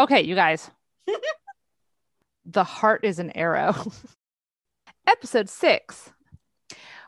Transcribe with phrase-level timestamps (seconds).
[0.00, 0.70] Okay, you guys.
[2.46, 3.74] the heart is an arrow.
[5.06, 6.10] Episode six.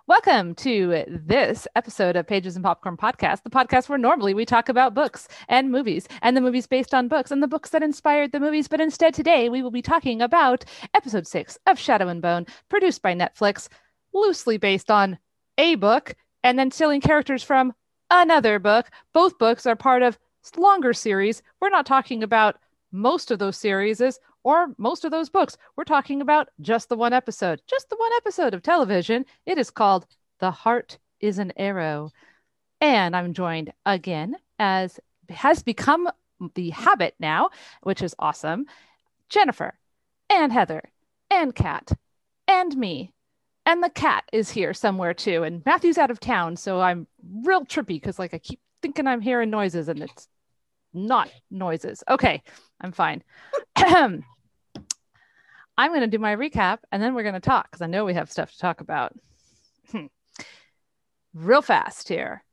[0.07, 4.69] Welcome to this episode of Pages and Popcorn Podcast, the podcast where normally we talk
[4.69, 8.31] about books and movies and the movies based on books and the books that inspired
[8.31, 8.69] the movies.
[8.69, 13.01] But instead, today we will be talking about episode six of Shadow and Bone, produced
[13.01, 13.69] by Netflix,
[14.13, 15.19] loosely based on
[15.57, 17.73] a book and then stealing characters from
[18.11, 18.91] another book.
[19.15, 20.19] Both books are part of
[20.59, 21.43] longer series.
[21.59, 22.59] We're not talking about
[22.93, 24.01] most of those series
[24.45, 25.57] or most of those books.
[25.77, 29.25] We're talking about just the one episode, just the one episode of television.
[29.47, 30.07] It is called
[30.39, 32.11] The Heart is an Arrow.
[32.81, 36.11] And I'm joined again, as has become
[36.55, 37.51] the habit now,
[37.83, 38.67] which is awesome.
[39.29, 39.79] Jennifer
[40.29, 40.83] and Heather
[41.31, 41.93] and Kat
[42.49, 43.13] and me.
[43.65, 45.45] And the cat is here somewhere too.
[45.45, 46.57] And Matthew's out of town.
[46.57, 47.07] So I'm
[47.45, 50.29] real trippy because like I keep thinking I'm hearing noises and it's
[50.95, 52.05] not noises.
[52.09, 52.43] Okay,
[52.81, 53.23] I'm fine.
[53.77, 54.25] I'm
[55.91, 58.15] going to do my recap and then we're going to talk because I know we
[58.15, 59.15] have stuff to talk about.
[59.91, 60.07] Hmm.
[61.35, 62.45] Real fast here.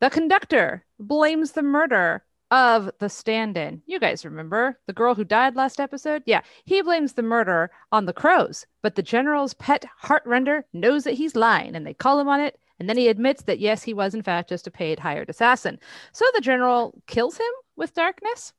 [0.00, 3.82] The conductor blames the murder of the stand in.
[3.86, 6.24] You guys remember the girl who died last episode?
[6.26, 11.14] Yeah, he blames the murder on the crows, but the general's pet heartrender knows that
[11.14, 12.58] he's lying and they call him on it.
[12.80, 15.78] And then he admits that yes, he was in fact just a paid hired assassin.
[16.12, 18.54] So the general kills him with darkness.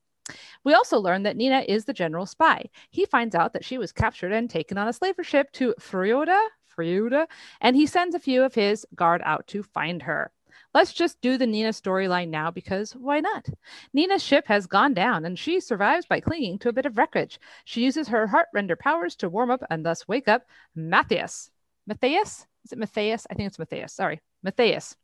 [0.63, 2.69] We also learn that Nina is the general spy.
[2.91, 6.39] He finds out that she was captured and taken on a slaver ship to Fjerda,
[6.77, 7.27] Fjerda,
[7.59, 10.31] and he sends a few of his guard out to find her.
[10.73, 13.47] Let's just do the Nina storyline now because why not?
[13.91, 17.39] Nina's ship has gone down and she survives by clinging to a bit of wreckage.
[17.65, 21.49] She uses her heart render powers to warm up and thus wake up Matthias.
[21.87, 22.45] Matthias?
[22.65, 23.27] Is it Matthias?
[23.29, 23.93] I think it's Matthias.
[23.93, 24.95] Sorry, Matthias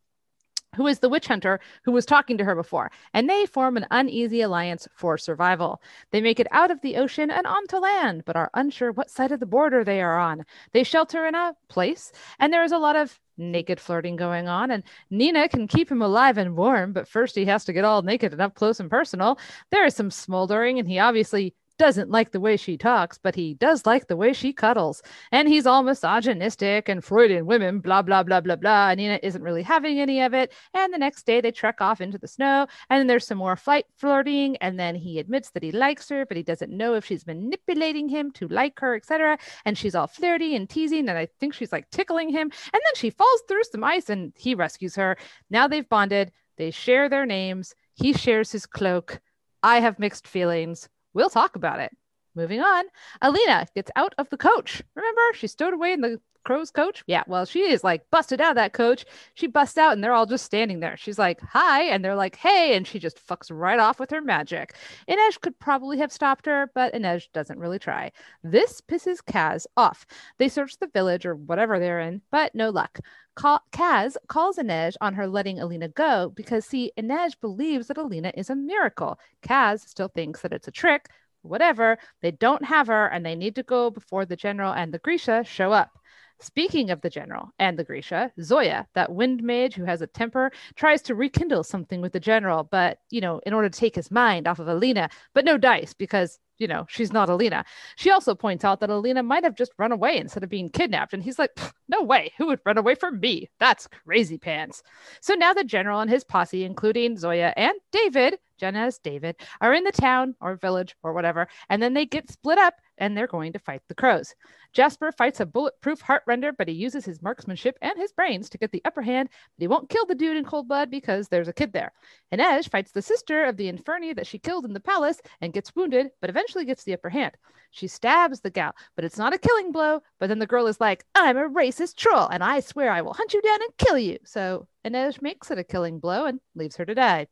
[0.76, 3.88] who is the witch hunter who was talking to her before, and they form an
[3.92, 5.82] uneasy alliance for survival.
[6.12, 9.32] They make it out of the ocean and onto land, but are unsure what side
[9.32, 10.46] of the border they are on.
[10.74, 14.72] They shelter in a place, and there is a lot of naked flirting going on,
[14.72, 18.02] and Nina can keep him alive and warm, but first he has to get all
[18.02, 19.40] naked and up close and personal.
[19.72, 23.54] There is some smoldering, and he obviously doesn't like the way she talks, but he
[23.54, 25.02] does like the way she cuddles.
[25.32, 28.90] And he's all misogynistic and Fjerdan women, blah, blah, blah, blah, blah.
[28.90, 30.54] And Nina isn't really having any of it.
[30.74, 32.68] And the next day they trek off into the snow.
[32.90, 34.58] And there's some more flight flirting.
[34.58, 38.10] And then he admits that he likes her, but he doesn't know if she's manipulating
[38.10, 39.38] him to like her, etc.
[39.66, 41.10] And she's all flirty and teasing.
[41.10, 42.52] And I think she's like tickling him.
[42.74, 45.18] And then she falls through some ice and he rescues her.
[45.50, 46.32] Now they've bonded.
[46.58, 47.76] They share their names.
[47.94, 49.20] He shares his cloak.
[49.62, 50.90] I have mixed feelings.
[51.18, 51.92] We'll talk about it.
[52.36, 52.86] Moving on,
[53.24, 54.84] Alina gets out of the coach.
[54.96, 57.04] Remember, she stowed away in the crow's coach?
[57.06, 59.06] Yeah, well, she is like busted out of that coach.
[59.36, 60.98] She busts out and they're all just standing there.
[60.98, 61.84] She's like, hi.
[61.84, 62.76] And they're like, hey.
[62.76, 64.76] And she just fucks right off with her magic.
[65.10, 68.12] Inej could probably have stopped her, but Inej doesn't really try.
[68.44, 70.08] This pisses Kaz off.
[70.40, 73.00] They search the village or whatever they're in, but no luck.
[73.38, 78.50] Kaz calls Inej on her letting Alina go because, see, Inej believes that Alina is
[78.50, 79.20] a miracle.
[79.44, 81.10] Kaz still thinks that it's a trick.
[81.44, 85.00] Whatever, they don't have her and they need to go before the general and the
[85.00, 85.92] Grisha show up.
[86.40, 90.52] Speaking of the general and the Grisha, Zoya, that wind mage who has a temper,
[90.76, 94.12] tries to rekindle something with the general, but, you know, in order to take his
[94.12, 97.64] mind off of Alina, but no dice because you know, she's not Alina.
[97.96, 101.14] She also points out that Alina might have just run away instead of being kidnapped.
[101.14, 101.52] And he's like,
[101.88, 102.32] no way.
[102.38, 103.50] Who would run away from me?
[103.60, 104.84] That's crazy pants.
[105.22, 109.84] So now the general and his posse, including Zoya and David, Genya's David, are in
[109.84, 111.48] the town or village or whatever.
[111.70, 114.34] And then they get split up and they're going to fight the crows.
[114.74, 118.72] Jasper fights a bulletproof heartrender, but he uses his marksmanship and his brains to get
[118.72, 121.54] the upper hand, but he won't kill the dude in cold blood because there's a
[121.54, 121.92] kid there.
[122.32, 125.76] Inej fights the sister of the Inferni that she killed in the palace and gets
[125.76, 127.34] wounded, but eventually gets the upper hand.
[127.72, 130.02] She stabs the gal, but it's not a killing blow.
[130.20, 133.14] But then the girl is like, I'm a racist troll, and I swear I will
[133.14, 134.18] hunt you down and kill you.
[134.26, 137.28] So Inej makes it a killing blow and leaves her to die.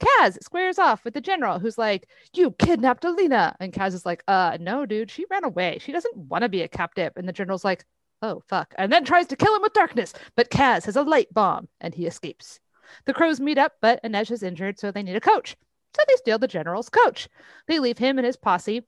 [0.00, 3.56] Kaz squares off with the general, who's like, You kidnapped Alina.
[3.60, 5.78] And Kaz is like, Uh, no, dude, she ran away.
[5.80, 7.12] She doesn't want to be a captive.
[7.16, 7.84] And the general's like,
[8.20, 8.74] Oh, fuck.
[8.78, 10.12] And then tries to kill him with darkness.
[10.36, 12.60] But Kaz has a light bomb and he escapes.
[13.04, 15.56] The crows meet up, but Inej is injured, so they need a coach.
[15.94, 17.28] So they steal the general's coach.
[17.66, 18.82] They leave him and his posse.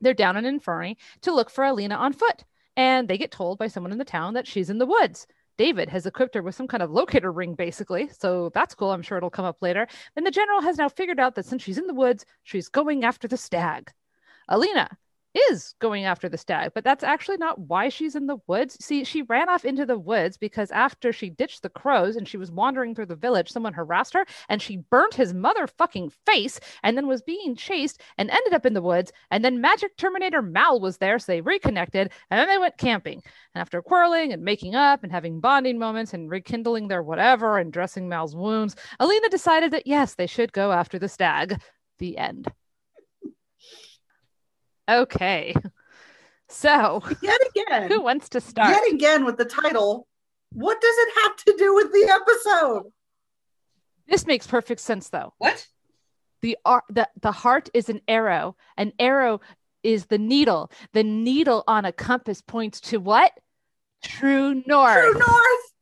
[0.00, 2.44] They're down in Inferni to look for Alina on foot.
[2.76, 5.26] And they get told by someone in the town that she's in the woods.
[5.60, 8.08] David has equipped her with some kind of locator ring, basically.
[8.18, 8.92] So that's cool.
[8.92, 9.86] I'm sure it'll come up later.
[10.16, 13.04] And the general has now figured out that since she's in the woods, she's going
[13.04, 13.92] after the stag.
[14.48, 14.88] Alina
[15.34, 18.76] is going after the stag, but that's actually not why she's in the woods.
[18.84, 22.36] See, she ran off into the woods because after she ditched the crows and she
[22.36, 26.96] was wandering through the village, someone harassed her and she burnt his motherfucking face and
[26.96, 29.12] then was being chased and ended up in the woods.
[29.30, 33.22] And then Magic Terminator Mal was there, so they reconnected and then they went camping.
[33.54, 37.72] And after quarreling and making up and having bonding moments and rekindling their whatever and
[37.72, 41.60] dressing Mal's wounds, Alina decided that yes, they should go after the stag.
[41.98, 42.50] The end.
[44.90, 45.54] Okay.
[46.48, 47.88] So, Yet again.
[47.90, 48.70] who wants to start?
[48.70, 50.06] Yet again with the title.
[50.52, 52.92] What does it have to do with the episode?
[54.08, 55.32] This makes perfect sense though.
[55.38, 55.64] What?
[56.42, 58.56] The ar- the the heart is an arrow.
[58.76, 59.40] An arrow
[59.84, 60.72] is the needle.
[60.92, 63.32] The needle on a compass points to what?
[64.02, 64.94] True north.
[64.98, 65.72] True North.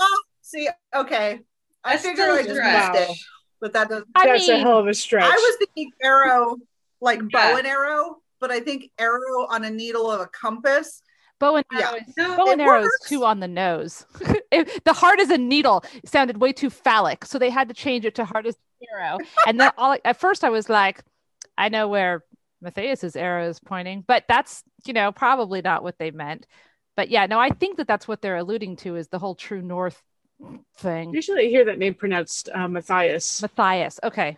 [0.00, 1.38] Oh, see, okay.
[1.84, 2.92] I That's figured still I a just stretch.
[2.94, 3.18] missed it,
[3.60, 4.08] but that doesn't.
[4.16, 5.24] I That's a hell of a stretch.
[5.24, 6.56] I was thinking arrow,
[7.00, 7.58] like bow Yeah.
[7.58, 11.02] and arrow, but I think arrow on a needle of a compass.
[11.38, 11.88] bow and Yeah.
[11.88, 14.04] arrow is No, bow and arrow is too on the nose.
[14.52, 17.74] If the heart is a needle it sounded way too phallic, so they had to
[17.74, 18.56] change it to heart is
[18.92, 19.18] arrow.
[19.46, 21.02] And then all at first I was like,
[21.56, 22.24] I know where
[22.60, 26.46] Matthias's arrow is pointing, but that's you know probably not what they meant.
[26.96, 29.62] But yeah, no, I think that that's what they're alluding to is the whole true
[29.62, 30.02] north
[30.76, 31.14] thing.
[31.14, 33.40] Usually I hear that name pronounced uh, Matthias.
[33.40, 34.00] Matthias.
[34.02, 34.36] Okay.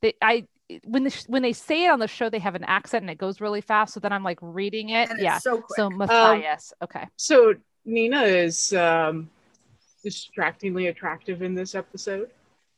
[0.00, 0.46] They I
[0.84, 3.18] when the when they say it on the show, they have an accent and it
[3.18, 3.94] goes really fast.
[3.94, 5.10] So then I'm like reading it.
[5.10, 5.36] And yeah.
[5.36, 5.76] it's so quick.
[5.76, 6.72] So Matthias.
[6.82, 7.06] okay.
[7.16, 7.54] So
[7.84, 9.30] Nina is um,
[10.04, 12.30] distractingly attractive in this episode.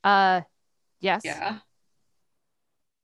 [0.02, 0.42] Uh
[1.00, 1.22] yes.
[1.24, 1.58] Yeah.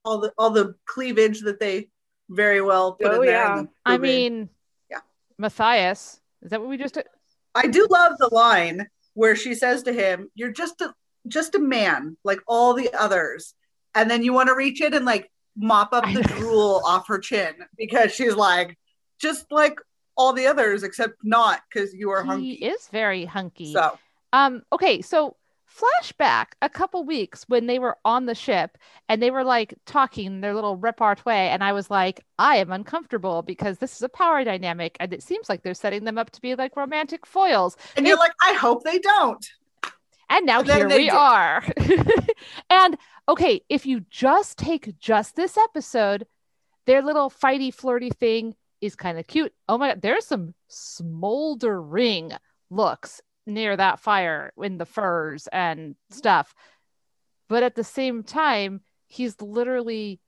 [0.05, 1.89] all the all the cleavage that they
[2.29, 3.35] very well put Oh, in there.
[3.35, 3.57] yeah.
[3.59, 4.49] and the I mean
[4.89, 4.99] Yeah.
[5.37, 6.19] Matthias.
[6.41, 7.05] Is that what we just did?
[7.53, 10.93] I do love the line where she says to him, "You're just a
[11.27, 13.53] just a man like all the others,"
[13.95, 17.19] and then you want to reach in and like mop up the drool off her
[17.19, 18.77] chin because she's like
[19.19, 19.77] just like
[20.17, 22.51] all the others except not because you are He hunky.
[22.53, 23.73] is very hunky.
[23.73, 23.97] So
[24.33, 25.35] Um, okay, so
[25.69, 28.77] flashback a couple weeks when they were on the ship
[29.07, 33.41] and they were like talking their little repartee, and I was like, I am uncomfortable
[33.41, 36.41] because this is a power dynamic, and it seems like they're setting them up to
[36.41, 37.77] be like romantic foils.
[37.95, 39.45] and you're like, I hope they don't.
[40.31, 41.13] And now And here we did.
[41.13, 41.63] are.
[42.69, 42.97] and
[43.29, 46.25] okay, if you just take just this episode,
[46.87, 49.53] their little fighty flirty thing is kind of cute.
[49.69, 52.31] Oh my god, there's some smoldering
[52.69, 56.55] looks near that fire in the furs and stuff.
[57.49, 60.19] But at the same time, he's literally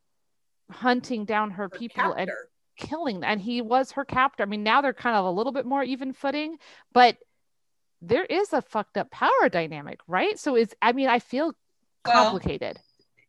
[0.70, 2.30] hunting down her Her people and
[2.78, 3.30] killing them.
[3.32, 4.44] and he was her captor.
[4.44, 6.58] I mean, now they're kind of a little bit more even footing,
[6.92, 7.18] but
[8.06, 10.38] there is a fucked up power dynamic, right?
[10.38, 11.54] So it's I mean, I feel
[12.06, 12.80] Well, complicated.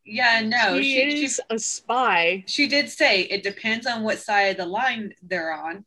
[0.04, 0.80] yeah, no.
[0.80, 2.44] she, She, she, a spy.
[2.46, 5.84] she did say it depends on what side of the line they're on,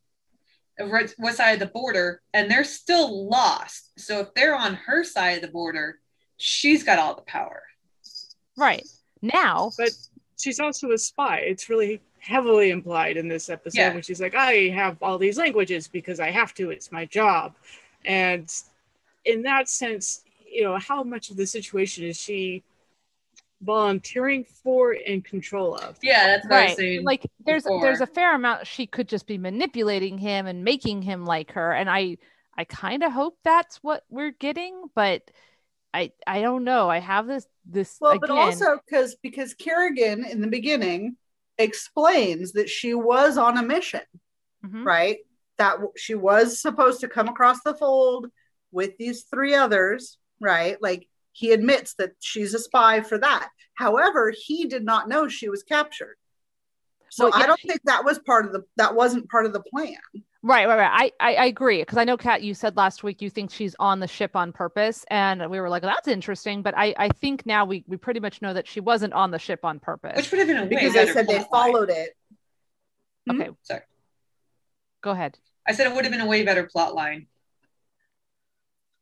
[0.80, 3.92] what what side of the border, and they're still lost.
[4.00, 6.00] So if they're on her side of the border,
[6.38, 7.64] she's got all the power.
[8.56, 8.88] right.
[9.22, 9.90] Now, But
[10.40, 11.40] she's also a spy.
[11.40, 13.94] It's really heavily implied in this episode Yeah.
[13.94, 17.56] when she's like, I have all these languages because I have to, it's my job.
[18.06, 18.48] And
[19.28, 22.64] in that sense, you know, how much of the situation is she
[23.62, 25.98] volunteering for and control of?
[26.02, 26.78] Yeah, that's what I was right.
[26.78, 27.04] saying.
[27.04, 31.26] Like there's there's a fair amount she could just be manipulating him and making him
[31.26, 31.74] like her.
[31.74, 32.18] And I
[32.58, 35.30] I kind of hope that's what we're getting, but
[35.94, 36.90] I I don't know.
[36.90, 38.22] I have this this Well, again.
[38.22, 41.18] but also because because Kirigan in the beginning
[41.58, 44.02] explains that she was on a mission,
[44.64, 44.86] Mhm.
[44.86, 45.18] right?
[45.58, 48.28] That she was supposed to come across the fold
[48.72, 50.78] with these three others, right?
[50.82, 53.50] Like he admits that she's a spy for that.
[53.76, 56.16] However, he did not know she was captured.
[57.10, 59.54] So Well, yeah, I don't think that was part of the that wasn't part of
[59.54, 59.96] the plan.
[60.44, 61.12] Right, right, right.
[61.20, 63.76] I, I, I agree because I know, Kat, you said last week you think she's
[63.80, 66.62] on the ship on purpose, and we were like, that's interesting.
[66.62, 69.40] But I, I think now we, we pretty much know that she wasn't on the
[69.40, 70.16] ship on purpose.
[70.16, 71.72] which would have been a way Because they better said they plot line.
[71.74, 72.10] followed it.
[73.30, 73.52] Okay, hmm?
[73.64, 73.82] Sorry,
[75.02, 75.38] go ahead.
[75.68, 77.28] I said it would have been a way better plot line.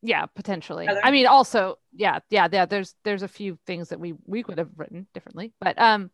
[0.05, 0.85] Yeah, potentially.
[0.85, 1.01] Heather?
[1.03, 2.65] I mean, also, yeah, yeah, yeah.
[2.65, 6.11] There's there's a few things that we we could have written differently, but um,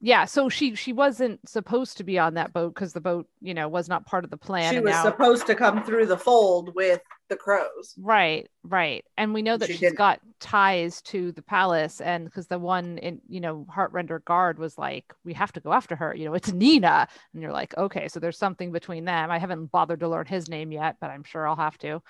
[0.00, 0.24] yeah.
[0.24, 3.68] So she she wasn't supposed to be on that boat because the boat, you know,
[3.68, 4.72] was not part of the plan.
[4.72, 7.94] She and was now, supposed to come through the fold with the crows.
[7.98, 9.04] Right, right.
[9.16, 9.98] And we know that She she's didn't.
[9.98, 14.76] got ties to the palace and because the one in, you know, Heartrender guard was
[14.76, 16.14] like, we have to go after her.
[16.14, 17.08] You know, it's Nina.
[17.32, 19.30] And you're like, okay, so there's something between them.
[19.30, 22.02] I haven't bothered to learn his name yet, but I'm sure I'll have to.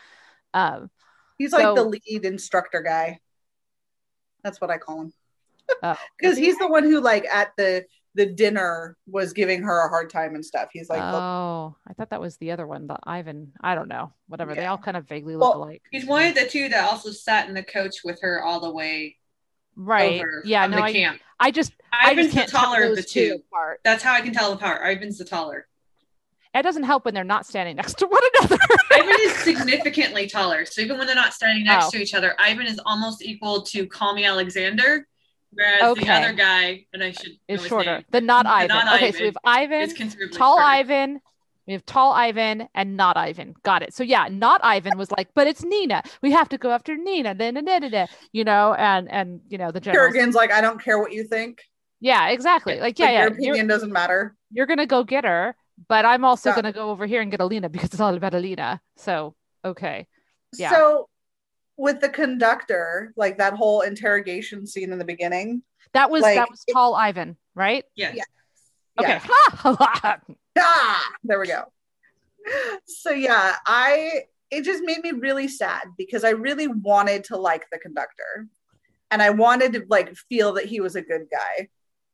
[0.55, 0.91] Um,
[1.37, 3.21] He's like So- the lead instructor guy.
[4.43, 5.13] That's what I call him.
[6.19, 7.85] Because he's the one who, like, at the
[8.17, 10.69] the dinner was giving her a hard time and stuff.
[10.73, 13.53] He's like, "Look, oh, I thought that was the other one, the Ivan.
[13.61, 14.13] I don't know.
[14.29, 14.55] Whatever.
[14.55, 15.83] They all kind of vaguely look Well, alike.
[15.91, 18.71] He's one of the two that also sat in the coach with her all the
[18.71, 19.17] way
[19.75, 20.21] Right.
[20.21, 20.65] over Yeah.
[20.69, 21.21] No, the I, camp.
[21.41, 23.81] I just I Ivan's just the taller of the two apart.
[23.83, 24.81] That's how I can tell the apart.
[24.85, 25.67] Ivan's the taller.
[26.55, 28.57] It doesn't help when they're not standing next to one another.
[28.93, 30.65] Ivan is significantly taller.
[30.65, 31.91] So even when they're not standing next Oh.
[31.91, 35.07] to each other, Ivan is almost equal to Call Me Alexander,
[35.53, 36.05] whereas Okay.
[36.05, 37.97] the other guy, and I should know is shorter.
[37.97, 38.69] name, The not The Ivan.
[38.69, 39.95] not okay, so we have Ivan,
[40.33, 40.63] tall shorter.
[40.65, 41.21] Ivan.
[41.67, 43.55] We have tall Ivan and not Ivan.
[43.63, 43.95] Got it.
[43.95, 46.03] So yeah, not Ivan was like, but it's Nina.
[46.21, 47.35] We have to go after Nina.
[47.35, 50.13] Da, da, da, da, da, you know, and and you know the general.
[50.13, 51.63] Kirigan's like, I don't care what you think.
[52.01, 52.79] Yeah, exactly.
[52.81, 53.19] Like yeah, Like, yeah.
[53.21, 54.37] your You're, opinion doesn't matter.
[54.53, 55.57] you're gonna go get her,
[55.89, 56.57] but I'm also Yeah.
[56.57, 58.81] gonna go over here and get Alina because it's all about Alina.
[58.97, 60.07] So okay.
[60.57, 60.71] Yeah.
[60.71, 61.09] So
[61.77, 65.63] with the conductor, like that whole interrogation scene in the beginning.
[65.93, 67.85] That was Like, that was it- tall Ivan, right?
[67.95, 68.13] Yeah.
[68.15, 68.23] Yeah.
[69.01, 69.21] Okay.
[69.65, 70.17] Yeah.
[70.57, 71.65] Ah, there we go.
[72.87, 77.65] So yeah, I it just made me really sad because I really wanted to like
[77.73, 78.47] the conductor.
[79.11, 81.69] And I wanted to like feel that he was a good guy.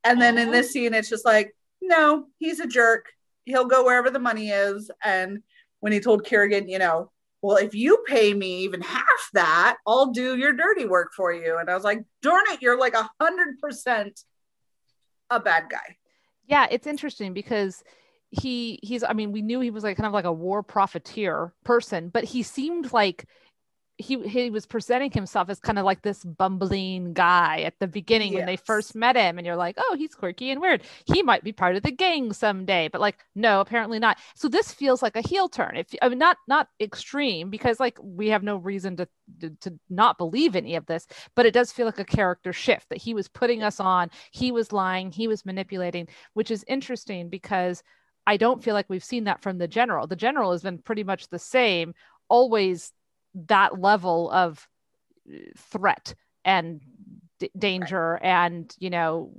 [0.04, 3.12] And then in this scene, it's just like, no, he's a jerk.
[3.44, 4.90] He'll go wherever the money is.
[5.04, 5.42] And
[5.80, 7.10] when he told Kirigan, you know,
[7.42, 11.58] well, if you pay me even half that, I'll do your dirty work for you.
[11.58, 14.20] And I was like, darn it, you're like a hundred percent
[15.30, 15.96] a bad guy.
[16.46, 17.82] Yeah, it's interesting because
[18.30, 21.54] he he's I mean, we knew he was like kind of like a war profiteer
[21.64, 23.26] person, but he seemed like
[24.00, 28.34] he he was presenting himself as kind of like this bumbling guy at the beginning
[28.34, 30.82] when they first met him and you're like, "Oh, he's quirky and weird.
[31.06, 34.18] He might be part of the gang someday." But like, no, apparently not.
[34.34, 35.76] So this feels like a heel turn.
[35.76, 39.08] If I mean not not extreme because like we have no reason to
[39.40, 42.88] to, to not believe any of this, but it does feel like a character shift
[42.88, 47.28] that he was putting us on, he was lying, he was manipulating, which is interesting
[47.28, 47.82] because
[48.26, 50.06] I don't feel like we've seen that from the general.
[50.06, 51.94] The general has been pretty much the same,
[52.28, 52.92] always
[53.34, 54.68] that level of
[55.56, 56.80] threat and
[57.38, 59.30] d- danger and you know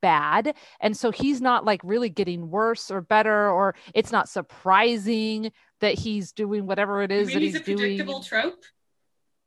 [0.00, 5.52] bad and so he's not like really getting worse or better or it's not surprising
[5.80, 8.62] that he's doing whatever it is that he's he's, a doing predictable trope.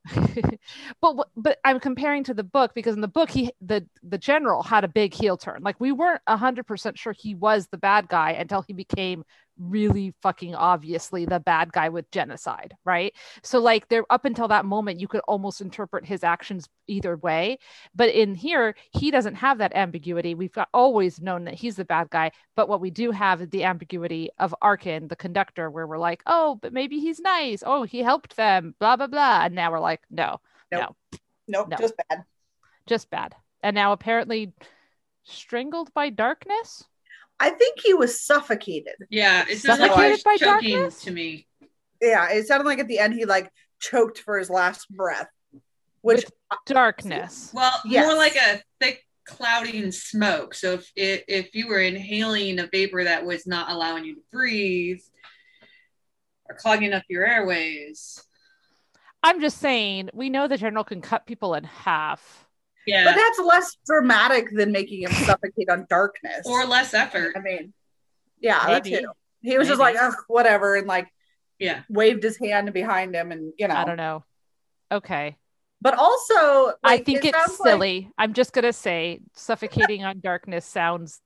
[1.02, 4.62] but but I'm comparing to the book because in the book he the the general
[4.62, 5.62] had a big heel turn.
[5.64, 9.24] Like we weren't hundred percent sure he was the bad guy until he became
[9.58, 13.14] really fucking obviously the bad guy with genocide, right?
[13.44, 17.60] So like there up until that moment you could almost interpret his actions either way.
[17.96, 20.36] But in here he doesn't have that ambiguity.
[20.36, 23.50] We've got always known that he's the bad guy, but what we do have is
[23.50, 27.64] the ambiguity of Arkin, the conductor, where we're like, oh, but maybe he's nice.
[27.66, 29.46] Oh, he helped them, blah blah blah.
[29.46, 30.40] And now we're like, no,
[30.72, 30.96] Nope,
[31.48, 31.78] No.
[31.78, 32.26] just bad.
[32.88, 33.36] just bad.
[33.62, 34.54] And now apparently
[35.24, 36.84] strangled by darkness.
[37.40, 38.96] I think he was suffocated.
[39.10, 41.04] Yeah, it sounds like Suffocated he was by choking darkness?
[41.04, 41.48] to me.
[42.02, 43.50] Yeah, it sounded like at the end he like
[43.80, 45.28] choked for his last breath,
[46.02, 46.26] which
[46.66, 47.52] Darkness.
[47.54, 48.06] Well, Yes.
[48.06, 50.54] more like a thick clouding smoke.
[50.54, 54.22] So if, if if you were inhaling a vapor that was not allowing you to
[54.32, 55.02] breathe
[56.50, 58.24] or clogging up your airways.
[59.24, 62.45] I'm just saying, we know the general can cut people in half.
[62.88, 63.06] Yeah.
[63.06, 66.42] but that's less dramatic than making him suffocate on darkness.
[66.46, 67.34] or less effort.
[67.36, 67.74] I mean,
[68.40, 69.08] yeah, that too.
[69.42, 71.08] He was just like, Ugh, whatever, and like
[71.60, 71.82] Yeah.
[71.90, 73.76] waved his hand behind him, and you know.
[73.76, 74.24] I don't know.
[74.92, 75.38] Okay.
[75.82, 78.12] But also, I think it it's sounds like- silly.
[78.18, 81.22] I'm just going to say suffocating on darkness sounds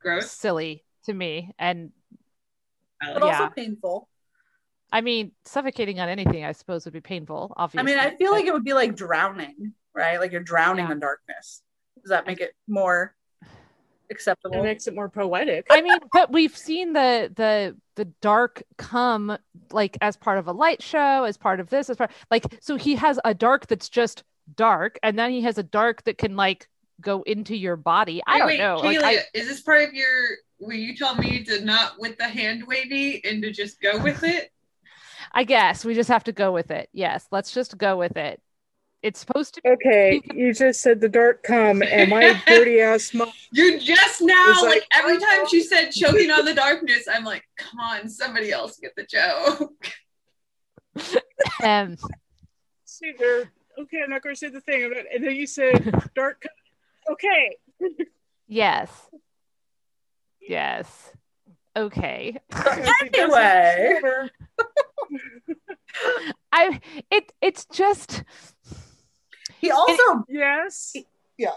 [0.00, 0.30] Gross.
[0.30, 1.52] silly to me.
[1.58, 1.92] And
[3.00, 4.08] but also painful.
[4.92, 8.30] I mean, suffocating on anything, I suppose, would be painful, Obviously, I mean, I feel
[8.30, 10.20] but- like it would be like drowning, right?
[10.20, 10.92] Like you're drowning Yeah.
[10.92, 11.62] in darkness.
[12.02, 13.16] Does that make it more
[14.10, 14.60] acceptable?
[14.60, 15.66] It makes it more poetic.
[15.70, 19.36] I mean, but we've seen the the the dark come
[19.72, 22.76] like as part of a light show, as part of this, as part like so
[22.76, 24.22] he has a dark that's just
[24.54, 26.68] dark, and then he has a dark that can like
[27.00, 28.22] go into your body.
[28.26, 29.02] I Wait, don't wait, know.
[29.02, 30.12] Like, I, is this part of your
[30.58, 34.22] where you tell me to not with the hand wavy and to just go with
[34.22, 34.50] it?
[35.32, 36.88] I guess we just have to go with it.
[36.92, 38.40] Yes, let's just go with it.
[39.02, 39.62] It's supposed to.
[39.62, 43.30] Be- okay, you just said the dark come, and my dirty ass mom.
[43.52, 47.44] You're just now like, like, every time she said choking on the darkness, I'm like,
[47.56, 49.72] come on, somebody else get the joke.
[51.62, 51.96] Um,
[52.86, 53.52] See there.
[53.78, 54.84] Okay, I'm not going to say the thing.
[54.84, 55.74] I'm And then you said
[56.14, 56.40] dark.
[56.40, 57.12] come.
[57.14, 57.56] Okay.
[58.46, 58.90] yes.
[60.40, 61.12] Yes.
[61.76, 62.38] Okay.
[63.14, 64.00] Anyway.
[66.56, 66.80] I.
[67.10, 67.32] It.
[67.42, 68.24] It's just.
[69.60, 70.94] He also Yes.
[71.38, 71.50] Yeah.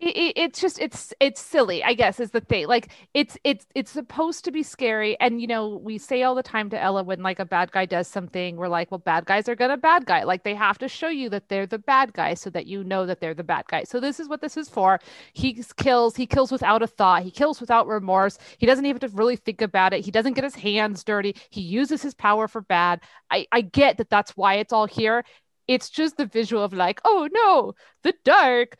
[0.00, 2.66] it, it- it's just it's it's silly i guess is the thing.
[2.66, 5.18] Like it's it's it's supposed to be scary.
[5.20, 7.86] And you know we say all the time to ella when like a bad guy
[7.86, 10.24] does something we're like well bad guys are gonna bad guy.
[10.24, 13.06] Like they have to show you that they're the bad guy so that you know
[13.06, 13.84] that they're the bad guy.
[13.84, 15.00] So this is what this is for.
[15.32, 17.22] He kills he kills without a thought.
[17.22, 18.38] He kills without remorse.
[18.58, 20.04] He doesn't even have to really think about it.
[20.04, 21.34] He doesn't get his hands dirty.
[21.50, 23.00] He uses his power for bad.
[23.30, 25.24] I i get that that's why it's all here
[25.68, 28.76] it's just the visual of like oh no the dark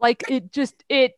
[0.00, 1.12] like it just it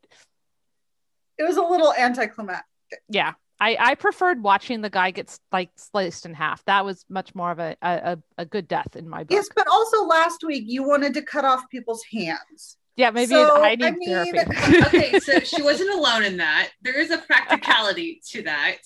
[1.38, 2.64] It was a little anticlimactic.
[3.08, 7.34] yeah i i preferred watching the guy get like sliced in half that was much
[7.34, 10.44] more of a a, a- a good death in my book Yes, but also last
[10.44, 12.76] week you wanted to cut off people's hands.
[12.96, 16.70] yeah maybe so, i I need mean- therapy okay, so she wasn't alone in that.
[16.82, 18.78] There is a practicality to that.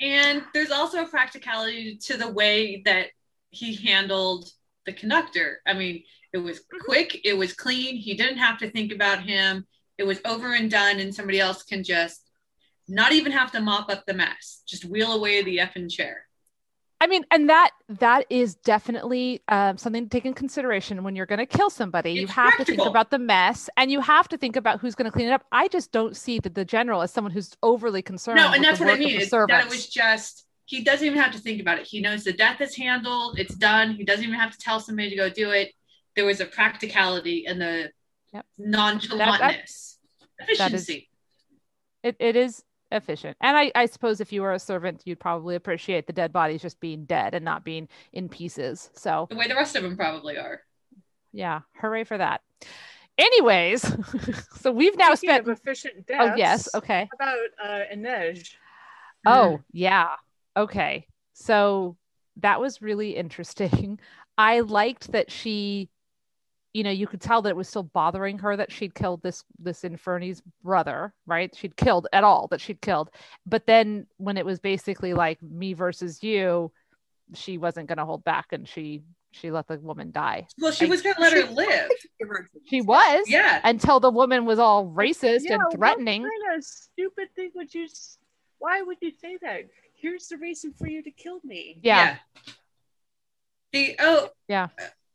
[0.00, 3.08] And there's also a practicality to the way that
[3.50, 4.50] he handled
[4.86, 5.60] the conductor.
[5.66, 6.02] I mean,
[6.32, 9.66] it was quick, it was clean, he didn't have to think about him.
[9.96, 12.22] It was over and done, and somebody else can just
[12.86, 16.28] not even have to mop up the mess, just wheel away the effing chair.
[17.00, 21.26] I mean, and that that is definitely um, something to take in consideration when you're
[21.26, 22.12] going to kill somebody.
[22.12, 24.96] you It's have to think about the mess, and you have to think about who's
[24.96, 25.44] going to clean it up.
[25.52, 28.36] I just don't see that the general as someone who's overly concerned.
[28.36, 29.20] No, and that's what I mean.
[29.20, 31.86] that it was just he doesn't even have to think about it.
[31.86, 33.92] He knows the death is handled, it's done.
[33.92, 35.72] He doesn't even have to tell somebody to go do it.
[36.14, 37.90] There was a practicality and the
[38.34, 38.44] Yep.
[38.60, 39.98] nonchalantness, that is-
[40.38, 41.08] efficiency.
[42.02, 45.54] It, it is efficient, and I, I suppose if you were a servant, you'd probably
[45.56, 48.90] appreciate the dead bodies just being dead and not being in pieces.
[48.94, 50.60] So the way the rest of them probably are.
[51.32, 52.42] yeah, hooray for that.
[53.16, 53.82] Anyways,
[54.60, 55.48] so we've now Speaking spent.
[55.48, 56.30] of efficient deaths.
[56.32, 57.08] Oh yes, okay.
[57.18, 58.54] How about uh, Inej?
[59.26, 60.10] Oh, yeah.
[60.56, 61.06] Okay.
[61.34, 61.96] So
[62.36, 63.98] that was really interesting.
[64.38, 65.88] I liked that she,
[66.72, 69.42] you know, you could tell that it was still bothering her that she'd killed this
[69.58, 71.54] this Inferni's brother, right?
[71.56, 73.10] She'd killed at all that she'd killed.
[73.46, 76.70] But then when it was basically like me versus you,
[77.34, 79.02] she wasn't going to hold back and she
[79.32, 80.46] she let the woman die.
[80.58, 81.90] Well, she I- was gonna let her live.
[82.66, 83.60] She was Yeah.
[83.64, 86.22] until the woman was all racist Yeah, and threatening.
[86.22, 87.86] what kind of stupid thing would you?
[88.58, 89.62] Why would you say that?
[90.00, 91.80] Here's the reason for you to kill me.
[91.82, 92.16] Yeah.
[93.72, 94.68] The oh Yeah.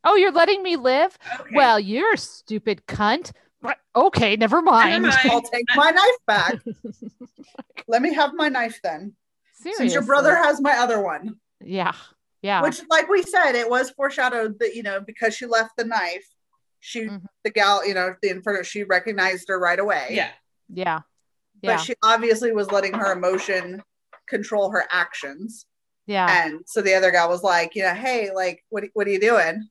[0.03, 1.17] Oh, you're letting me live?
[1.39, 1.55] okay.
[1.55, 3.31] Well, you're a stupid cunt.
[3.61, 5.03] But- Okay, never mind.
[5.03, 5.29] Never mind.
[5.31, 6.55] I'll take my knife back.
[7.87, 9.13] Let me have my knife then.
[9.61, 11.35] Since your brother has my other one.
[11.61, 11.93] Yeah.
[12.41, 12.61] Yeah.
[12.61, 16.25] Which, like we said, it was foreshadowed that, you know, because she left the knife,
[16.81, 17.21] she, Mhm.
[17.45, 20.07] the gal, you know, the inferno, she recognized her right away.
[20.11, 20.31] yeah.
[20.67, 20.99] yeah.
[21.61, 21.77] But Yeah.
[21.77, 23.81] she obviously was letting her emotion
[24.27, 25.65] control her actions.
[26.05, 26.45] Yeah.
[26.45, 29.19] And so the other guy was like, you know, hey, like, what, what are you
[29.19, 29.67] doing?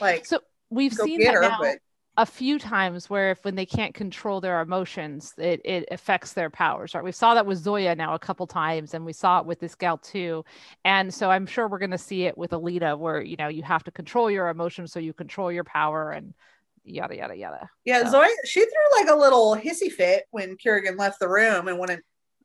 [0.00, 1.40] Like, So we've seen that her.
[1.42, 1.78] now But
[2.16, 6.50] a few times where if when they can't control their emotions, it, it affects their
[6.50, 7.04] powers, right?
[7.04, 9.74] We saw that with Zoya now a couple times, and we saw it with this
[9.76, 10.44] gal too.
[10.84, 13.84] And so I'm sure we're gonna see it with Alina, where you know you have
[13.84, 16.34] to control your emotions so you control your power and
[16.82, 17.70] yada yada yada.
[17.84, 21.68] yeah, So- Zoe, she threw like a little hissy fit when Kirigan left the room
[21.68, 22.02] and wouldn't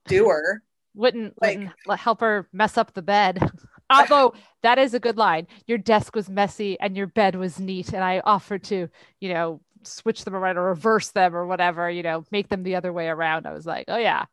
[0.07, 0.61] do her.
[0.95, 3.39] Wouldn't, Like- wouldn't help her mess up the bed.
[3.89, 5.47] Although that is a good line.
[5.67, 8.87] Your desk was messy and your bed was neat, and I offered to,
[9.19, 12.75] you know, switch them around or reverse them or whatever, you know, make them the
[12.75, 13.45] other way around.
[13.45, 14.25] I was like, oh yeah,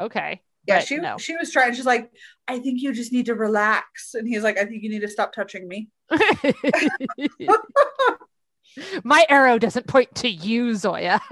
[0.00, 0.40] okay.
[0.66, 1.18] Yeah, But she no.
[1.18, 1.74] she was trying.
[1.74, 2.10] She's like,
[2.48, 4.14] I think you just need to relax.
[4.14, 5.88] And he's like, I think you need to stop touching me.
[9.04, 11.20] My arrow doesn't point to you, Zoya.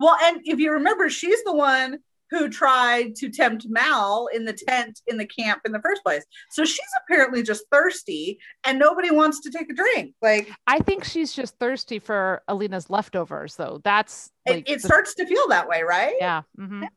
[0.00, 2.00] Well, and if you remember, she's the one
[2.32, 6.24] who tried to tempt Mal in the tent in the camp in the first place.
[6.50, 10.14] So she's apparently just thirsty and nobody wants to take a drink.
[10.22, 13.80] Like I think she's just thirsty for Alina's leftovers, though.
[13.84, 16.14] That's it, like it the- starts to feel that way, right?
[16.18, 16.42] yeah.
[16.58, 16.88] mhm.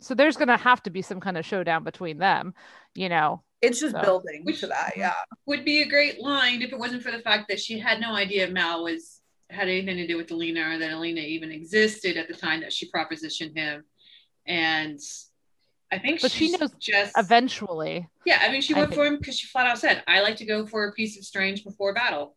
[0.00, 2.54] So there's gonna have to be some kind of showdown between them,
[2.94, 3.42] you know.
[3.62, 4.92] It's just So- building Which- to that.
[4.96, 5.14] Yeah.
[5.46, 8.14] Would be a great line if it wasn't for the fact that she had no
[8.14, 12.28] idea Mal was had anything to do with Alina or that Alina even existed at
[12.28, 13.84] the time that she propositioned him.
[14.46, 15.00] And
[15.90, 19.18] I think But she knows just Eventually, Yeah, I mean, she I went for him
[19.18, 21.94] because she flat out said, "I like to go for a piece of strange before
[21.94, 22.36] battle."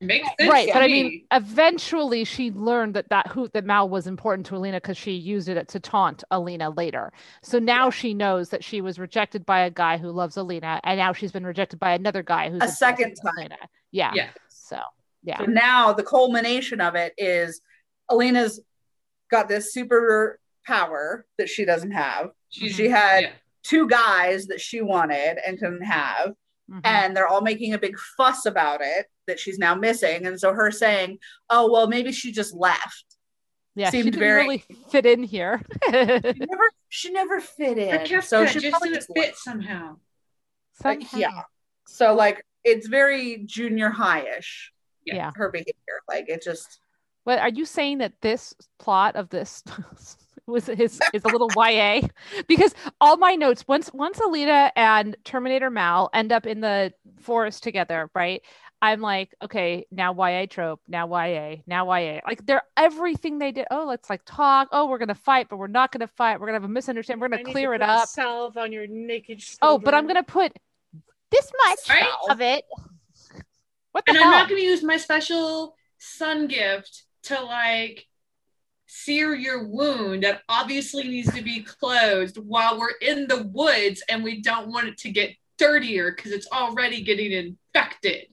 [0.00, 0.66] Makes sense, right?
[0.66, 4.56] to But I mean, eventually she learned that that hoot that Mal was important to
[4.56, 7.12] Alina because she used it to taunt Alina later.
[7.42, 10.98] So now she knows that she was rejected by a guy who loves Alina, and
[10.98, 13.32] now she's been rejected by another guy who's A second time.
[13.38, 13.56] Alina.
[13.90, 14.12] Yeah.
[14.14, 14.78] yeah, So
[15.22, 15.38] yeah.
[15.38, 17.62] So now the culmination of it is
[18.10, 18.60] Alina's
[19.30, 22.30] got this super power that she doesn't have.
[22.50, 23.30] she, She had yeah.
[23.62, 26.32] two guys that she wanted and couldn't have.
[26.68, 26.80] Mhm.
[26.82, 30.26] and they're all making a big fuss about it that she's now missing.
[30.26, 33.04] And so her saying, "Oh well, maybe she just left."
[33.76, 35.62] Yeah, she seemed didn't very- really fit in here.
[35.86, 38.06] She never, she never fit in.
[38.10, 39.38] Her so she just probably just fit left.
[39.38, 39.96] somehow.
[40.82, 41.18] Like, Somehow.
[41.18, 41.42] yeah.
[41.86, 44.72] So like it's very junior high-ish.
[45.04, 45.30] Yeah.
[45.36, 46.80] Her behavior, like it just.
[47.24, 49.62] But are you saying that this plot of this
[50.46, 52.02] was his is a little YA?
[52.46, 57.62] Because all my notes once once Alina and Terminator Mal end up in the forest
[57.62, 58.42] together, right?
[58.82, 62.20] I'm like, okay, now YA trope, now YA, now YA.
[62.26, 63.66] Like they're everything they did.
[63.70, 64.68] Oh, let's like talk.
[64.72, 66.38] Oh, we're gonna fight, but we're not gonna fight.
[66.40, 67.20] We're gonna have a misunderstanding.
[67.20, 68.08] We're gonna need clear to it put up.
[68.08, 69.42] Salve on your naked.
[69.62, 70.52] Oh, but I'm gonna put
[71.30, 72.12] this much Right?
[72.30, 72.64] of it.
[73.92, 74.26] What the And hell?
[74.26, 78.06] I'm not going to use my special sun gift to like
[78.86, 84.22] sear your wound that obviously needs to be closed while we're in the woods and
[84.22, 88.26] we don't want it to get dirtier because it's already getting infected.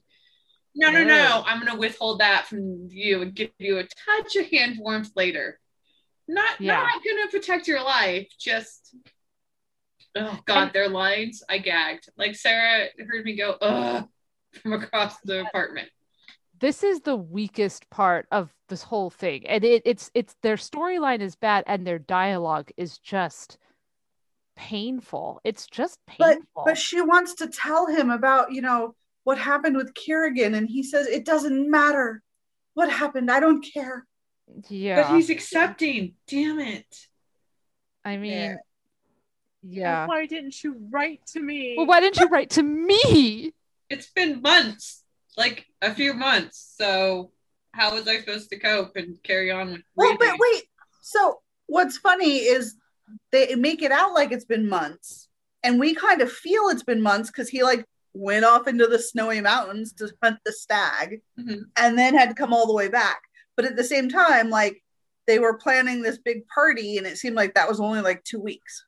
[0.76, 1.44] No, no, No.
[1.46, 5.10] I'm going to withhold that from you and give you a touch of hand warmth
[5.16, 5.60] later.
[6.26, 6.76] Not, Yeah.
[6.76, 8.28] not going to protect your life.
[8.38, 8.94] Just,
[10.16, 11.42] oh God, their lines.
[11.48, 12.08] I gagged.
[12.16, 14.08] Like Sarah heard me go, ugh,
[14.62, 15.88] from across the apartment.
[16.64, 21.20] This is the weakest part of this whole thing and it, it's it's their storyline
[21.20, 23.58] is bad and their dialogue is just
[24.56, 29.36] painful it's just But painful but she wants to tell him about you know what
[29.36, 32.22] happened with Kirigan, and he says it doesn't matter
[32.74, 33.30] what happened.
[33.30, 34.06] I don't care.
[34.68, 36.14] yeah But he's accepting.
[36.28, 36.96] Damn it.
[38.06, 38.56] i mean Yeah.
[39.62, 41.74] yeah, Why didn't you write to me?
[41.76, 43.52] well why didn't you write to me
[43.90, 45.03] It's been months,
[45.36, 46.74] like a few months.
[46.76, 47.30] So
[47.72, 50.64] how was I supposed to cope and carry on with Well, but wait.
[51.02, 52.76] So what's funny is
[53.32, 55.28] they make it out like it's been months,
[55.62, 58.98] and we kind of feel it's been months because he like went off into the
[58.98, 61.64] snowy mountains to hunt the stag, Mhm.
[61.76, 63.20] and then had to come all the way back.
[63.56, 64.82] But at the same time, like
[65.26, 68.40] they were planning this big party, and it seemed like that was only like two
[68.40, 68.84] weeks.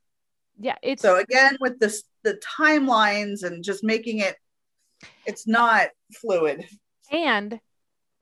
[0.59, 4.37] yeah it's So again, with this the timelines and just making it,
[5.27, 5.89] it's not
[6.21, 6.67] fluid.
[7.11, 7.61] and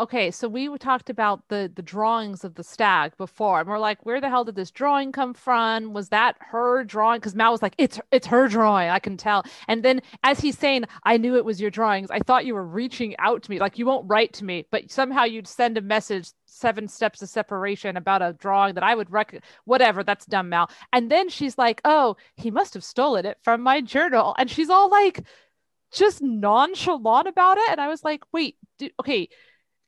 [0.00, 4.04] okay so we talked about the the drawings of the stag before and we're like
[4.04, 5.92] where the hell did this drawing come from?
[5.92, 7.20] Was that her drawing?
[7.20, 9.44] Because mal was like it's it's her drawing i can tell.
[9.68, 12.10] And then as he's saying i knew it was your drawings.
[12.10, 13.60] I thought you were reaching out to me.
[13.60, 17.28] Like you won't write to me but somehow you'd send a message seven steps of
[17.28, 20.68] separation about a drawing that i would rec whatever that's dumb mal.
[20.92, 24.34] And then she's like oh he must have stolen it from my journal.
[24.38, 25.24] And she's all like
[25.94, 27.70] just nonchalant about it.
[27.70, 29.28] And i was like wait do, okay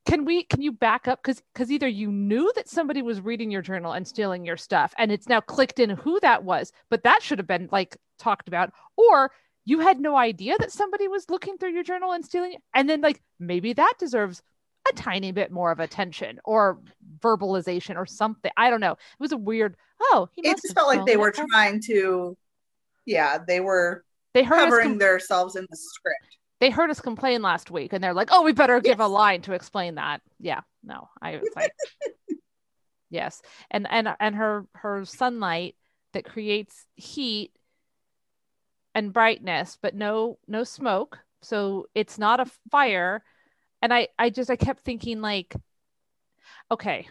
[0.06, 1.20] can we can you back up?
[1.22, 4.94] Because because either you knew that somebody was reading your journal and stealing your stuff
[4.98, 8.48] and it's now clicked in who that was but that should have been like talked
[8.48, 8.72] about.
[8.96, 9.32] Or
[9.64, 12.62] you had no idea that somebody was looking through your journal and stealing it.
[12.72, 14.42] And then like maybe that deserves
[14.88, 16.78] a tiny bit more of attention or
[17.18, 18.52] verbalization or something.
[18.56, 18.92] I don't know.
[18.92, 22.36] It was a weird oh he It just felt like they were trying to,
[23.04, 24.04] yeah, they were
[24.36, 26.36] they heard us covering com- themselves in the script.
[26.60, 29.40] they heard us complain last week and they're like, oh, we better give a line
[29.40, 30.20] to explain that.
[30.38, 31.72] Yeah, no, I was like,
[33.08, 33.40] yes.
[33.70, 35.74] And, and, and her, her sunlight
[36.12, 37.52] that creates heat
[38.94, 41.18] and brightness, but no, no smoke.
[41.40, 43.24] So it's not a fire.
[43.80, 45.56] And I, I just, I kept thinking like,
[46.70, 47.08] okay,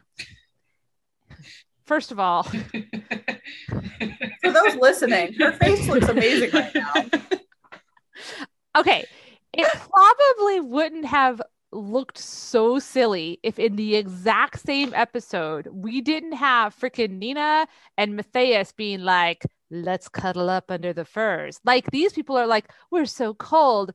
[1.85, 2.61] first of all, For
[4.55, 6.93] those listening, her face looks amazing right now.
[8.77, 9.05] okay
[9.53, 11.41] it probably wouldn't have
[11.71, 18.15] looked so silly if in the exact same episode we didn't have freaking nina and
[18.15, 23.05] matthias being like let's cuddle up under the furs like these people are like we're
[23.05, 23.93] so cold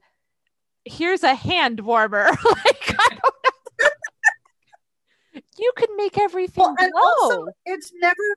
[0.84, 3.88] here's a hand warmer like I don't know.
[5.58, 8.36] you can make everything Well, glow also, it's never,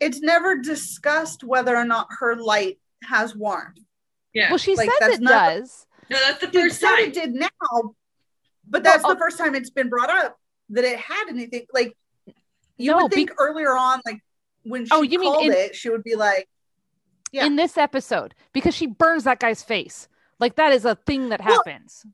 [0.00, 3.78] it's never discussed whether or not her light has warmth.
[4.34, 4.48] yeah.
[4.50, 7.04] well she like, says it not- does no, that's the It first said time.
[7.04, 7.48] it did now,
[8.66, 10.38] but that's Well, the uh, first time it's been brought up
[10.70, 11.66] that it had anything.
[11.72, 11.92] Like
[12.78, 14.20] you No, would think earlier on, like
[14.62, 16.48] when oh, she Oh, you mean called in- it, she would be like,
[17.30, 17.44] Yeah.
[17.44, 20.08] in this episode because she burns that guy's face.
[20.40, 22.06] Like that is a thing that happens.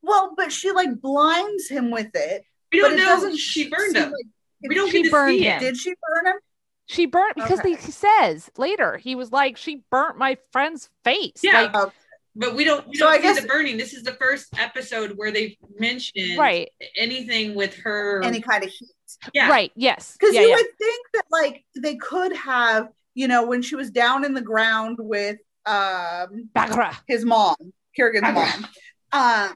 [0.00, 2.44] well, but she like blinds him with it.
[2.72, 4.10] we but don't know doesn't she seem burned him.
[4.10, 4.26] like-
[4.66, 5.60] we don't She get to see him.
[5.60, 6.40] Did she burn him?
[6.86, 7.70] She burnt because Okay.
[7.70, 11.40] he says later he was like she burnt my friend's face.
[11.42, 11.62] Yeah.
[11.62, 11.92] Like, Oh,
[12.34, 13.76] But we don't we So don't I see guess- the burning.
[13.76, 18.22] This is the first episode where they've mentioned right, anything with her.
[18.24, 18.88] any kind of heat.
[19.34, 19.48] yeah.
[19.48, 20.56] right, yes, Because yeah, you yeah.
[20.56, 24.40] would think that like they could have, you know, when she was down in the
[24.40, 26.96] ground with um Bagra.
[27.06, 27.54] his mom,
[27.96, 28.34] Kirigan's Bagra.
[28.60, 28.66] mom,
[29.12, 29.48] uh,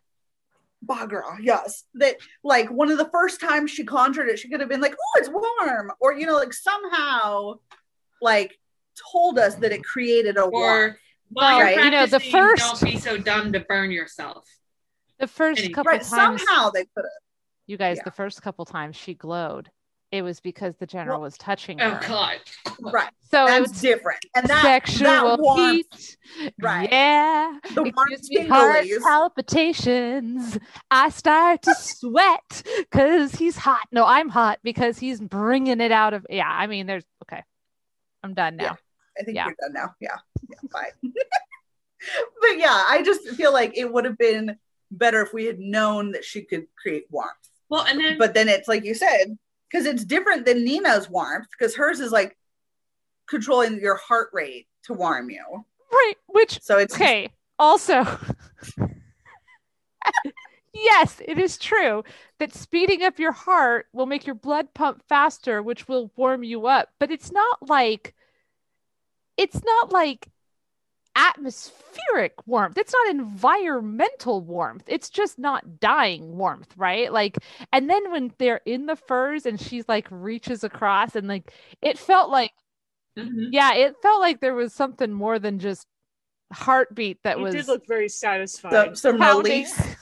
[0.86, 1.84] Bagra, yes.
[1.94, 4.94] That like one of the first times she conjured it, she could have been like,
[4.94, 7.54] "Oh, it's warm," or you know, like somehow,
[8.22, 8.58] like
[9.12, 10.84] told us that it created a war.
[10.86, 10.98] Or
[11.30, 11.76] while Right.
[11.76, 14.48] you're know, the practicing, first- don't be so dumb to burn yourself.
[15.18, 16.02] The first Any- couple Right?
[16.02, 17.22] times, Somehow they could have.
[17.66, 18.04] you guys, yeah.
[18.04, 19.70] the first couple times she glowed,
[20.12, 22.08] it was because the general was touching Oh her.
[22.08, 22.36] God.
[22.80, 23.10] Right.
[23.30, 24.24] So it That's was different.
[24.34, 25.74] And that sexual that warmth,
[26.38, 26.52] heat.
[26.60, 26.88] Right.
[26.90, 27.58] Yeah.
[27.74, 30.58] the It warmth gives me heart palpitations.
[30.90, 33.86] I start to sweat because he's hot.
[33.92, 36.24] No, I'm hot because he's bringing it out of.
[36.30, 37.42] Yeah, I mean, there's okay.
[38.22, 38.64] I'm done now.
[38.64, 38.72] Yeah.
[39.18, 39.46] I think Yeah.
[39.46, 39.94] you're done now.
[40.00, 40.16] Yeah.
[40.48, 40.68] Yeah.
[40.72, 40.90] Bye.
[41.02, 44.56] but yeah, I just feel like it would have been
[44.90, 47.32] better if we had known that she could create warmth.
[47.68, 49.36] Well, and then But then it's like you said,
[49.70, 52.36] because it's different than Nina's warmth, because hers is like
[53.28, 55.64] controlling your heart rate to warm you.
[55.92, 56.14] Right.
[56.26, 57.30] Which So it's okay.
[57.58, 58.04] Also,
[60.74, 62.04] yes, it is true
[62.38, 66.66] that speeding up your heart will make your blood pump faster, which will warm you
[66.66, 66.90] up.
[66.98, 68.14] But it's not like
[69.36, 70.28] it's not like
[71.16, 72.76] atmospheric warmth.
[72.78, 74.84] It's not environmental warmth.
[74.86, 77.10] It's just not dying warmth, right?
[77.12, 77.38] Like,
[77.72, 81.52] and then when they're in the furs and she's like reaches across and like
[81.82, 82.52] it felt like
[83.18, 83.48] Mhm.
[83.50, 85.86] yeah, it felt like there was something more than just
[86.52, 88.72] heartbeat that He was did look very satisfied.
[88.72, 89.52] some, some pounding.
[89.52, 89.96] release,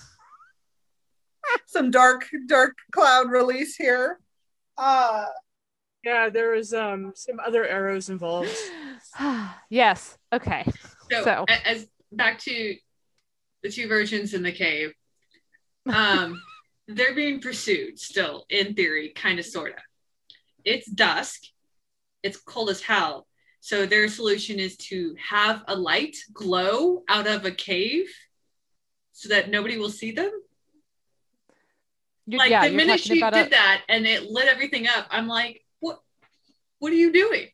[1.66, 4.18] some dark, dark cloud release here.
[4.76, 5.26] Uh
[6.02, 8.50] yeah, there was um some other arrows involved.
[9.70, 10.18] yes.
[10.32, 10.66] Okay.
[11.22, 12.76] So, So- as back to
[13.62, 14.92] the two virgins in the cave,
[15.86, 16.40] um,
[16.88, 19.78] they're being pursued still, in theory, kind of, sort of.
[20.64, 21.42] It's dusk.
[22.22, 23.26] It's cold as hell.
[23.60, 28.06] So their solution is to have a light glow out of a cave,
[29.12, 30.30] so that nobody will see them.
[32.26, 35.26] You- Like yeah, the minute she did a, that and it lit everything up, I'm
[35.26, 36.00] like, what?
[36.78, 37.48] What are you doing?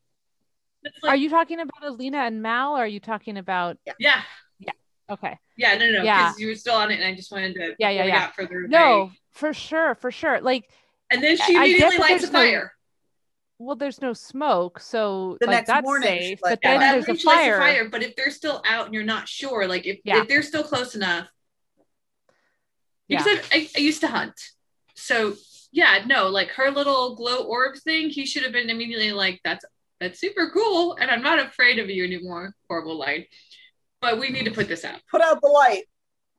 [0.83, 4.23] It's like, are you talking about Alina and Mal or are you talking about yeah,
[4.59, 4.73] Yeah.
[5.11, 5.39] okay.
[5.57, 6.33] yeah, no, no, no, Yeah.
[6.39, 7.75] you were still on it, and I just wanted to.
[7.79, 8.19] Yeah, yeah, before we yeah.
[8.27, 10.41] got further No, for sure, for sure.
[10.41, 10.71] Like
[11.11, 12.75] And then she I- I get immediately lights a there's no- fire.
[13.59, 16.39] well, there's no smoke, so The like next that's morning, safe.
[16.39, 17.89] she But Yeah, then that there's a means she lights fire.
[17.91, 20.23] But if they're still out and you're not sure, like if, Yeah.
[20.23, 21.29] if they're still close enough,
[23.09, 23.23] Yeah.
[23.23, 24.41] because I, I used to hunt,
[24.95, 25.35] so
[25.73, 29.65] yeah, no, like her little glow orb thing, he should have been immediately like, "That's
[30.01, 32.55] that's super cool," and I'm not afraid of you anymore.
[32.69, 33.29] Horrible light,
[34.01, 35.01] but we need to put this out.
[35.11, 35.85] put out the light.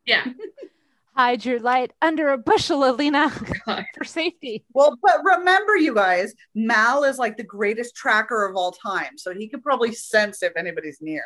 [0.05, 0.25] Yeah,
[1.15, 3.31] Hide your light under a bushel, Alina,
[3.65, 3.85] God.
[3.95, 4.63] for safety.
[4.73, 9.33] Well, but remember, you guys, Mal is like the greatest tracker of all time, so
[9.33, 11.23] he could probably sense if anybody's near.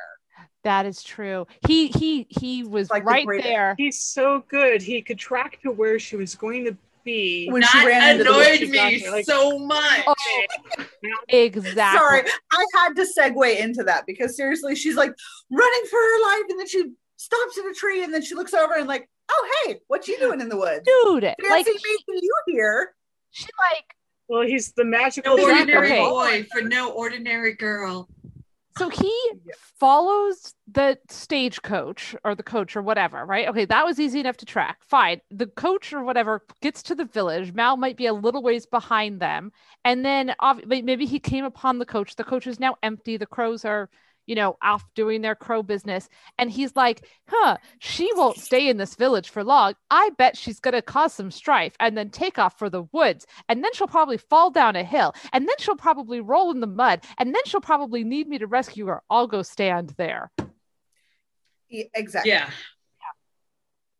[0.64, 1.46] That is true.
[1.68, 3.48] He he he was Like right greatest.
[3.48, 3.76] there.
[3.78, 4.82] He's so good.
[4.82, 7.48] He could track to where she was going to be.
[7.50, 8.70] When she that ran annoyed bushes.
[8.70, 10.04] me Exactly, like- so much.
[10.08, 10.86] Oh,
[11.30, 12.00] exactly.
[12.00, 15.14] Sorry, I had to segue into that because seriously, she's like
[15.50, 18.54] running for her life, and then she stops in a tree, and then she looks
[18.54, 20.86] over and like, "Oh, hey, what you doing in the woods?
[20.86, 22.94] Dude, Fancy like meeting you here."
[23.32, 23.86] she like
[24.28, 25.74] Well, he's the magical No Exactly.
[25.76, 26.10] ordinary Okay.
[26.10, 28.10] boy for no ordinary girl.
[28.78, 29.32] So he
[29.80, 33.48] follows the stagecoach or the coach or whatever, right?
[33.48, 34.80] Okay, that was easy enough to track.
[34.82, 35.22] Fine.
[35.32, 37.54] The coach or whatever gets to the village.
[37.54, 39.52] Mal might be a little ways behind them.
[39.84, 40.34] And then
[40.66, 42.16] maybe he came upon the coach.
[42.16, 43.18] The coach is now empty.
[43.18, 43.90] The crows are,
[44.26, 46.10] you know, off doing their crow business.
[46.38, 49.74] And he's like, huh, she won't stay in this village for long.
[49.90, 53.26] I bet she's going to cause some strife and then take off for the woods.
[53.50, 55.14] And then she'll probably fall down a hill.
[55.34, 57.02] And then she'll probably roll in the mud.
[57.18, 59.02] And then she'll probably need me to rescue her.
[59.10, 60.32] I'll go stand there.
[61.70, 62.32] E- Exactly.
[62.32, 62.50] Yeah.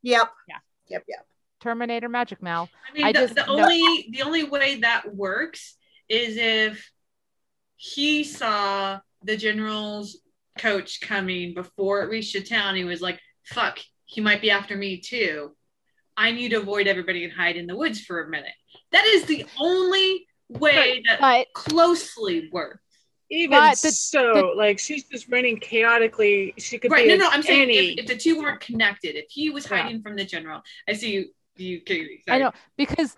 [0.02, 0.32] Yep.
[0.48, 0.56] Yeah.
[0.88, 1.04] Yep.
[1.08, 1.26] Yep.
[1.62, 2.70] Terminator Magic Mal.
[2.90, 5.76] I mean, I the, just the know- only the only way that works
[6.08, 6.92] is if
[7.76, 10.20] he saw the general's
[10.58, 12.76] coach coming before it reached the town.
[12.76, 15.56] He was like, "Fuck, he might be after me too.
[16.16, 18.54] I need to avoid everybody and hide in the woods for a minute."
[18.92, 22.80] That is the only way that But closely works.
[23.32, 26.54] Even But the- so, the- like she's just running chaotically.
[26.60, 27.08] She could Right?
[27.08, 27.30] be No, no.
[27.30, 29.82] I'm saying if, if the two weren't connected, if he was Yeah.
[29.82, 31.34] hiding from the general, I see you.
[31.58, 33.16] You, Katie, I know because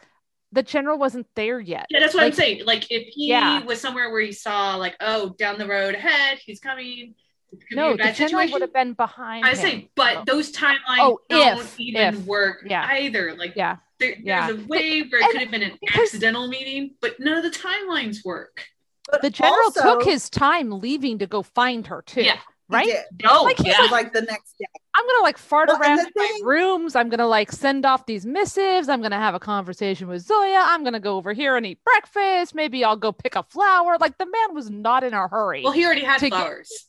[0.52, 1.86] the general wasn't there yet.
[1.90, 2.66] Yeah, that's what I'm saying.
[2.66, 3.64] Like if he Yeah.
[3.64, 7.16] was somewhere where he saw like, oh, down the road ahead, he's coming.
[7.52, 8.54] It could be No, the bad general situation.
[8.54, 9.46] would have been behind.
[9.46, 12.20] I say, but those timelines Oh, don't if- even if.
[12.26, 12.88] work Yeah.
[12.92, 13.36] either.
[13.36, 13.78] Like Yeah.
[14.00, 14.48] there, Yeah.
[14.48, 17.38] there's a way where it and could have been an because- accidental meeting, but none
[17.38, 18.66] of the timelines work.
[19.12, 22.24] But The general also- took his time leaving to go find her too.
[22.24, 22.40] Yeah.
[22.70, 22.86] He right?
[22.86, 23.06] did.
[23.24, 23.82] No, Like, yeah.
[23.82, 24.66] was like the next day.
[24.96, 26.96] I'm gonna like fart Well, around the in my thing- rooms.
[26.96, 28.90] I'm gonna like send off these missives.
[28.90, 30.64] I'm gonna have a conversation with Zoya.
[30.68, 32.54] I'm gonna go over here and eat breakfast.
[32.56, 33.98] Maybe I'll go pick a flower.
[34.00, 35.64] Like the man was not in a hurry.
[35.64, 36.88] Well, he already had To get- flowers.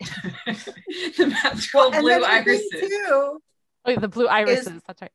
[0.46, 2.70] the magical And blue then the thing, irises.
[2.80, 2.88] too,
[3.84, 4.82] oh, yeah, the blue irises.
[4.86, 5.12] That's right.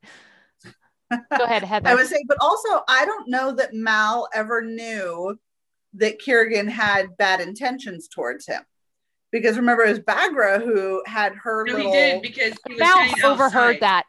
[1.38, 1.89] Go ahead, Heather.
[1.89, 5.38] I would say, but also I don't know that Mal ever knew
[5.93, 8.62] that Kirigan had bad intentions towards him.
[9.32, 11.92] Because remember, it was Bagra who had her No, little.
[11.92, 13.80] he did because he was Mal overheard outside.
[13.82, 14.04] that.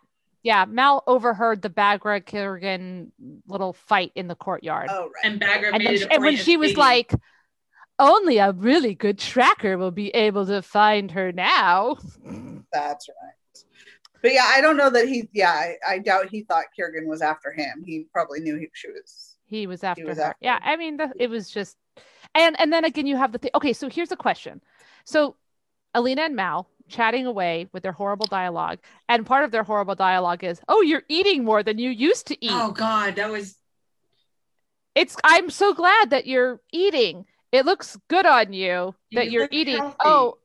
[0.44, 3.10] Yeah, Mal overheard the Bagra Kirigan
[3.48, 4.88] little fight in the courtyard.
[4.90, 5.12] Oh, right.
[5.24, 7.12] And Bagra and, made then it she- a and when she was stating- like,
[7.98, 11.96] only a really good tracker will be able to find her now.
[12.72, 13.64] That's right.
[14.22, 15.28] But yeah, I don't know that he.
[15.32, 17.82] Yeah, I, I doubt he thought Kirigan was after him.
[17.84, 19.36] He probably knew he, she was.
[19.46, 20.24] He was after was her.
[20.24, 20.70] after yeah, her.
[20.72, 21.76] I mean, the, it was just,
[22.34, 23.50] and and then again, you have the thing.
[23.54, 24.60] Okay, so here's a question.
[25.04, 25.36] So,
[25.94, 30.42] Alina and Mal chatting away with their horrible dialogue, and part of their horrible dialogue
[30.44, 33.56] is, "Oh, you're eating more than you used to eat." Oh God, that was
[34.94, 35.16] It's.
[35.24, 37.24] I'm so glad that you're eating.
[37.52, 39.78] It looks good on you that You you're eating.
[39.78, 39.96] healthy.
[40.04, 40.38] Oh,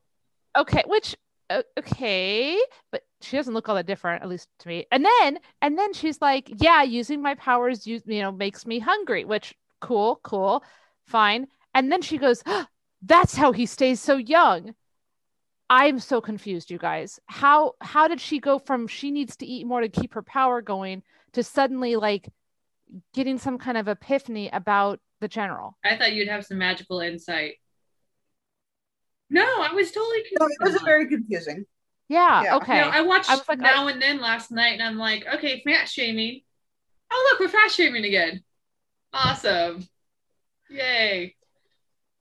[0.56, 0.82] okay.
[0.86, 1.16] Which,
[1.50, 2.58] uh, okay,
[2.90, 4.86] but she doesn't look all that different, at least to me.
[4.90, 8.78] And then, and then she's like, "Yeah, using my powers, you you know, makes me
[8.78, 10.62] hungry." Which, cool, cool,
[11.06, 11.48] fine.
[11.74, 12.68] And then she goes, ah,
[13.02, 14.74] "That's how he stays so young."
[15.70, 17.18] I'm so confused, you guys.
[17.26, 20.60] How how did she go from she needs to eat more to keep her power
[20.62, 22.28] going to suddenly like
[23.14, 25.76] getting some kind of epiphany about the general?
[25.84, 27.54] I thought you'd have some magical insight.
[29.30, 30.60] No, I was totally No, confused.
[30.60, 31.64] it was very confusing.
[32.08, 32.42] Yeah.
[32.42, 32.56] Yeah.
[32.56, 32.80] Okay.
[32.80, 35.88] No, I watched I like, now and then last night, and I'm like, okay, fat
[35.88, 36.42] shaming.
[37.10, 38.44] Oh look, we're fat shaming again.
[39.12, 39.88] Awesome.
[40.70, 41.36] Yay.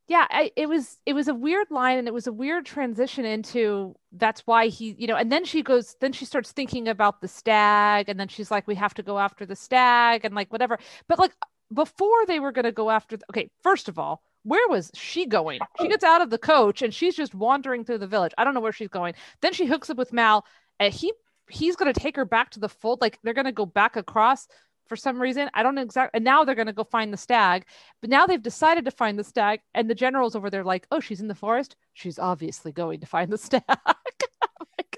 [0.08, 3.26] Yeah I, it was it was a weird line and it was a weird transition
[3.26, 7.22] into that's why he you know and then she goes then she starts thinking about
[7.22, 10.52] the stag and then she's like we have to go after the stag and like
[10.52, 10.78] whatever.
[11.08, 11.32] But like
[11.74, 15.26] before they were going to go after the, okay first of all where was she
[15.26, 15.60] going?
[15.80, 18.34] She gets out of the coach and she's just wandering through the village.
[18.38, 19.14] I don't know where she's going.
[19.42, 20.46] Then she hooks up with mal
[20.80, 21.14] and he
[21.50, 23.00] he's going to take her back to the fold.
[23.00, 24.48] Like they're going to go back across
[24.88, 27.18] for some reason i don't know exactly and now they're going to go find the
[27.18, 27.66] stag
[28.04, 31.00] but now they've decided to find the stag, and the general's over there like, oh,
[31.00, 31.78] she's in the forest.
[31.94, 33.64] She's obviously going to find the stag.
[33.68, 34.98] Like,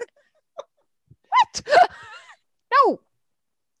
[1.28, 1.62] what?
[2.72, 3.00] no.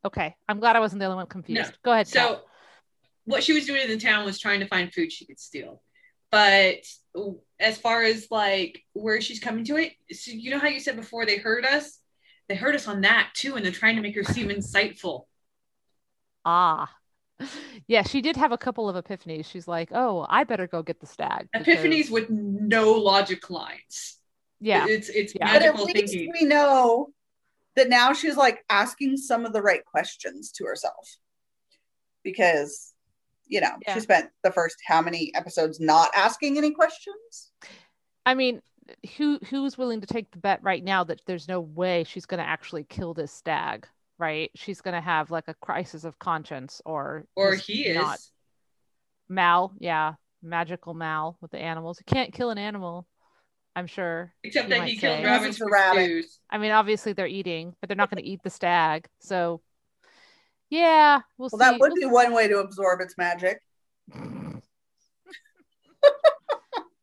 [0.04, 1.76] Okay, I'm glad I wasn't the only one confused.
[1.82, 2.06] Go ahead.
[2.06, 2.12] Kat.
[2.12, 2.40] So,
[3.24, 5.82] what she was doing in the town was trying to find food she could steal.
[6.30, 6.84] But
[7.58, 10.94] as far as like where she's coming to it, so you know how you said
[10.94, 11.98] before they heard us?
[12.48, 15.24] They heard us on that too, and they're trying to make her seem insightful.
[16.46, 16.90] Ah,
[17.86, 19.44] yeah, she did have a couple of epiphanies.
[19.44, 21.48] She's like, oh, I better go get the stag.
[21.52, 24.16] because- Epiphanies with no logic lines.
[24.58, 25.52] Yeah, It's it's Yeah.
[25.52, 26.32] But at magical least thinking.
[26.32, 27.08] we know
[27.74, 31.16] that now she's like asking some of the right questions to herself.
[32.22, 32.94] Because,
[33.46, 33.94] you know, Yeah.
[33.94, 37.52] she spent the first how many episodes not asking any questions?
[38.24, 38.62] I mean,
[39.18, 42.42] who who's willing to take the bet right now that there's no way she's going
[42.42, 43.86] to actually kill this stag?
[44.18, 44.50] Right?
[44.54, 47.96] She's going to have like a crisis of conscience, or Or just he is.
[47.96, 48.18] not.
[49.28, 51.98] Mal, yeah, magical Mal with the animals.
[52.00, 53.06] You can't kill an animal.
[53.74, 54.32] I'm sure.
[54.42, 56.04] Except that might he killed rabbits Unless it's a for rabbit.
[56.04, 56.38] stews.
[56.48, 59.06] I mean, obviously they're eating, but they're not going to eat the stag.
[59.20, 59.60] So,
[60.70, 61.70] yeah, we'll, Well, see.
[61.72, 63.60] that would be one way to absorb its magic.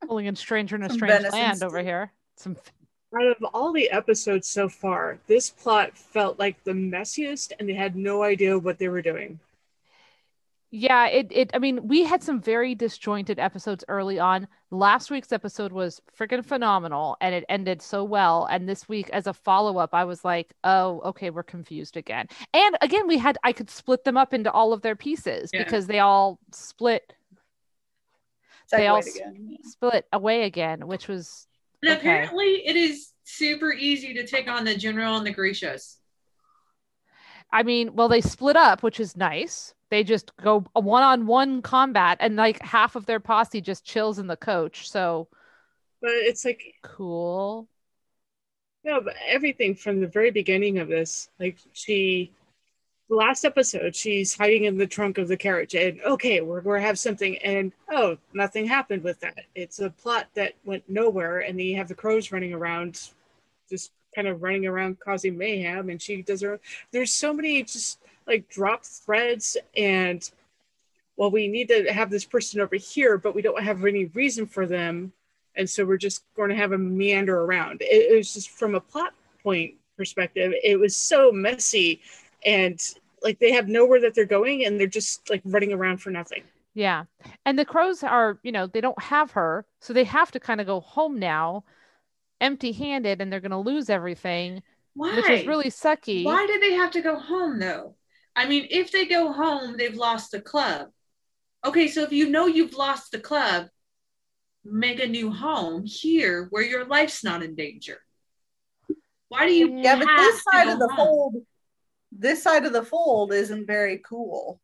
[0.07, 2.11] pulling in stranger in a Some strange land over here.
[2.37, 2.55] Some
[3.15, 7.73] Out of all the episodes so far, this plot felt like the messiest, and they
[7.73, 9.39] had no idea what they were doing.
[10.75, 14.47] Yeah, it, it I mean, we had some very disjointed episodes early on.
[14.71, 18.47] Last week's episode was freaking phenomenal and it ended so well.
[18.49, 22.25] And this week, as a follow-up, I was like, oh, okay, we're confused again.
[22.55, 25.63] And again, we had I could split them up into all of their pieces Yeah.
[25.63, 27.13] because they all split
[28.71, 29.57] They all again.
[29.61, 31.45] split away again, which was
[31.83, 31.99] And Okay.
[31.99, 35.97] apparently, it is super easy to take on the general and the Grishas.
[37.51, 39.73] I mean, well, they split up, which is nice.
[39.89, 44.37] They just go one-on-one combat and like half of their posse just chills in the
[44.37, 44.89] coach.
[44.89, 45.27] So
[46.01, 47.67] But it's like cool.
[48.83, 52.31] No, but everything from the very beginning of this, like she,
[53.09, 56.81] the last episode, she's hiding in the trunk of the carriage, and okay, we're going
[56.81, 59.45] to have something, and oh, nothing happened with that.
[59.55, 63.09] It's a plot that went nowhere, and then you have the crows running around,
[63.69, 66.59] just kind of running around causing mayhem, and she does her.
[66.91, 70.29] There's so many just like dropped threads, and
[71.17, 74.47] well, we need to have this person over here, but we don't have any reason
[74.47, 75.13] for them
[75.55, 77.81] and so we're just going to have him meander around.
[77.81, 82.01] It, it was just from a plot point perspective, it was so messy,
[82.45, 82.79] and
[83.21, 86.43] like they have nowhere that they're going, and they're just like running around for nothing.
[86.73, 87.05] Yeah.
[87.45, 89.65] And the crows are, you know, they don't have her.
[89.79, 91.63] So they have to kind of go home now
[92.41, 94.61] empty handed and they're going to lose everything,
[94.95, 95.15] Why?
[95.15, 96.23] which is really sucky.
[96.23, 97.95] Why did they have to go home though?
[98.35, 100.87] I mean, if they go home, they've lost the club.
[101.65, 103.67] Okay, so if you know you've lost the club,
[104.65, 107.99] make a new home here where your life's not in danger.
[109.29, 109.79] Why do you?
[109.81, 111.07] Yeah, but have this to side go of the home?
[111.07, 111.35] fold,
[112.23, 114.59] this side of the fold isn't very cool.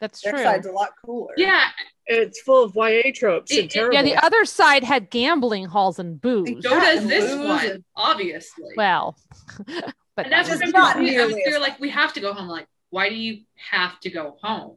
[0.00, 0.42] That's Their true.
[0.42, 1.34] side's a lot cooler.
[1.36, 1.66] Yeah,
[2.06, 3.94] It's full of YA tropes It- and terrible.
[3.94, 6.48] Yeah, the other side had gambling halls and booze.
[6.62, 8.72] so does and this one, and- obviously.
[8.76, 9.16] Well,
[9.66, 11.16] but and that's that what was- I'm not confused.
[11.16, 12.48] nearly They're like, we have to go home.
[12.48, 14.76] Like, why do you have to go home?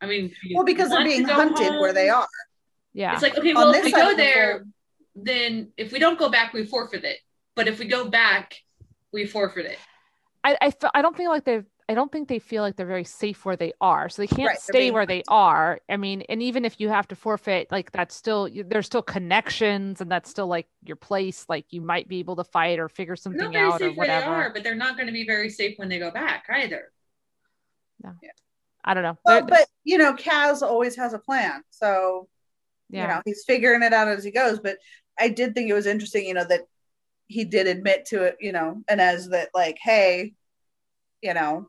[0.00, 1.80] I mean, Well, because they're being hunted home?
[1.80, 2.26] where they are.
[2.92, 3.12] yeah.
[3.14, 4.72] It's like, okay, well, if we go of the there, fold-
[5.14, 7.18] then if we don't go back, we forfeit it.
[7.54, 8.56] But if we go back,
[9.12, 9.78] we forfeit it.
[10.44, 12.86] I I, fe- I don't feel like they're I don't think they feel like they're
[12.86, 14.08] very safe where they are.
[14.08, 15.80] So they can't Right, stay being where they are.
[15.88, 20.00] I mean, and even if you have to forfeit, like that's still there's still connections
[20.00, 21.44] and that's still like your place.
[21.48, 24.22] Like you might be able to fight or figure something out or safe where they
[24.22, 26.92] are, but they're not going to be very safe when they go back either.
[28.02, 28.12] Yeah.
[28.84, 29.18] I don't know.
[29.24, 31.62] Well, They're- but you know, Kaz always has a plan.
[31.70, 32.28] So
[32.90, 33.02] yeah.
[33.02, 34.60] you know, he's figuring it out as he goes.
[34.60, 34.78] But
[35.18, 36.62] I did think it was interesting, you know, that
[37.32, 40.34] he did admit to it, you know, and as that like, hey,
[41.22, 41.68] you know,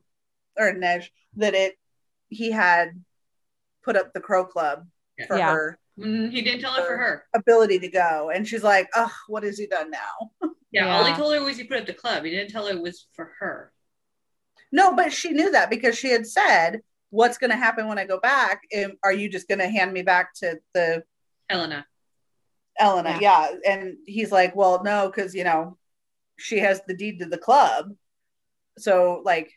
[0.57, 1.07] or Nej,
[1.37, 1.75] that it
[2.29, 2.89] he had
[3.83, 4.85] put up the Crow Club
[5.27, 5.51] for Yeah.
[5.53, 7.23] her Mm, he didn't tell her for her.
[7.35, 8.31] ability to go.
[8.33, 10.31] And she's like, oh, what has he done now?
[10.71, 12.23] Yeah, all he told her was he put up the club.
[12.25, 13.71] He didn't tell her it was for her.
[14.71, 18.05] No, but she knew that because she had said, What's going to happen when I
[18.05, 18.61] go back?
[18.73, 21.03] Am- Are you just going to hand me back to the
[21.47, 21.85] Helena.
[22.83, 23.17] Elena?
[23.21, 23.49] Yeah.
[23.67, 25.77] And he's like, Well, no, because, you know,
[26.37, 27.91] she has the deed to the club.
[28.77, 29.51] So, like,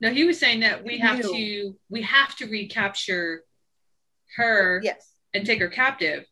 [0.00, 1.32] No, he was saying that we have knew.
[1.32, 3.42] to we have to recapture
[4.36, 5.12] her yes.
[5.34, 6.24] and take her captive.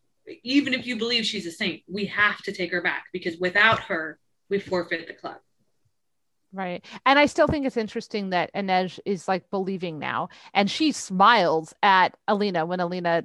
[0.43, 3.81] Even if you believe she's a saint, we have to take her back because without
[3.81, 4.19] her,
[4.51, 5.37] we forfeit the club.
[6.53, 6.85] Right.
[7.05, 10.29] And I still think it's interesting that Inej is like believing now.
[10.55, 13.25] And she smiles at Alina when Alina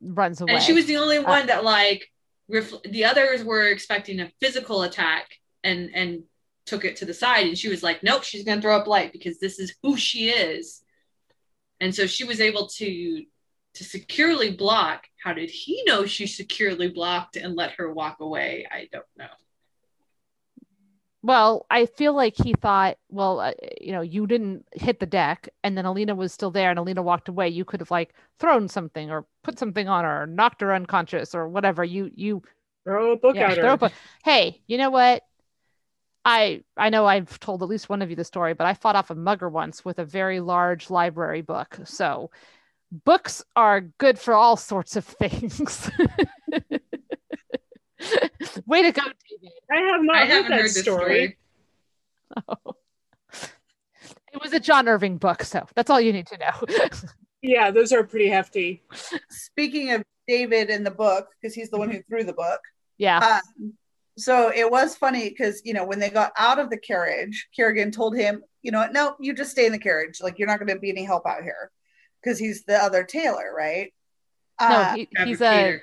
[0.00, 0.54] runs away.
[0.54, 2.10] And she was the only Uh, one that like
[2.60, 5.30] the others were expecting a physical attack
[5.64, 6.24] and and
[6.66, 7.46] took it to the side.
[7.46, 9.96] And she was like nope she's going to throw up light because this is who
[9.96, 10.82] she is.
[11.80, 13.24] And so she was able to
[13.74, 15.04] to securely block.
[15.22, 18.66] How did he know she securely blocked and let her walk away?
[18.70, 19.26] I don't know
[21.22, 25.48] Well, I feel like he thought, well, uh, you know, you didn't hit the deck,
[25.62, 27.48] and then Alina was still there, and Alina walked away.
[27.48, 31.34] You could have like thrown something or put something on her, or knocked her unconscious,
[31.34, 31.84] or whatever.
[31.84, 32.42] You you
[32.84, 33.86] Throw a book yeah, at her.
[33.86, 33.92] a-
[34.24, 35.22] hey, you know what?
[36.24, 38.96] I I know I've told at least one of you the story, but I fought
[38.96, 41.78] off a mugger once with a very large library book.
[41.84, 42.30] So
[43.04, 45.90] books are good for all sorts of things.
[48.66, 49.52] Way to go, David.
[49.70, 51.36] I have not i heard that heard this story.
[52.36, 52.46] story,
[54.34, 56.88] It was a John Irving book, so that's all you need to know.
[57.44, 58.84] Yeah, those are pretty hefty.
[59.28, 62.60] Speaking of David in the book, because he's the one who threw the book.
[62.98, 63.40] yeah.
[63.58, 63.72] Um,
[64.16, 67.92] so it was funny because you know when they got out of the carriage, Kirigan
[67.92, 70.20] told him, you know, what, no, you just stay in the carriage.
[70.22, 71.72] Like you're not going to be any help out here
[72.22, 73.92] because he's the other tailor, right?
[74.60, 75.80] No, Uh, he, he's a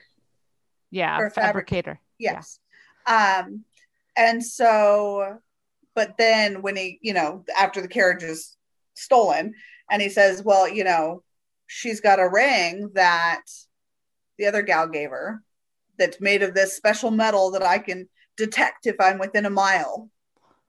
[0.92, 2.00] yeah, Or fabric- fabricator.
[2.20, 2.60] yes.
[3.10, 3.66] Um,
[4.16, 5.39] and so,
[5.95, 8.55] but then when he, you know, after the carriage is
[8.93, 9.53] stolen,
[9.89, 11.24] and he says, well, you know,
[11.68, 13.41] she's got a ring that
[14.38, 15.41] the other gal gave her
[15.97, 18.07] that's made of this special metal that I can
[18.38, 20.10] detect if I'm within a mile.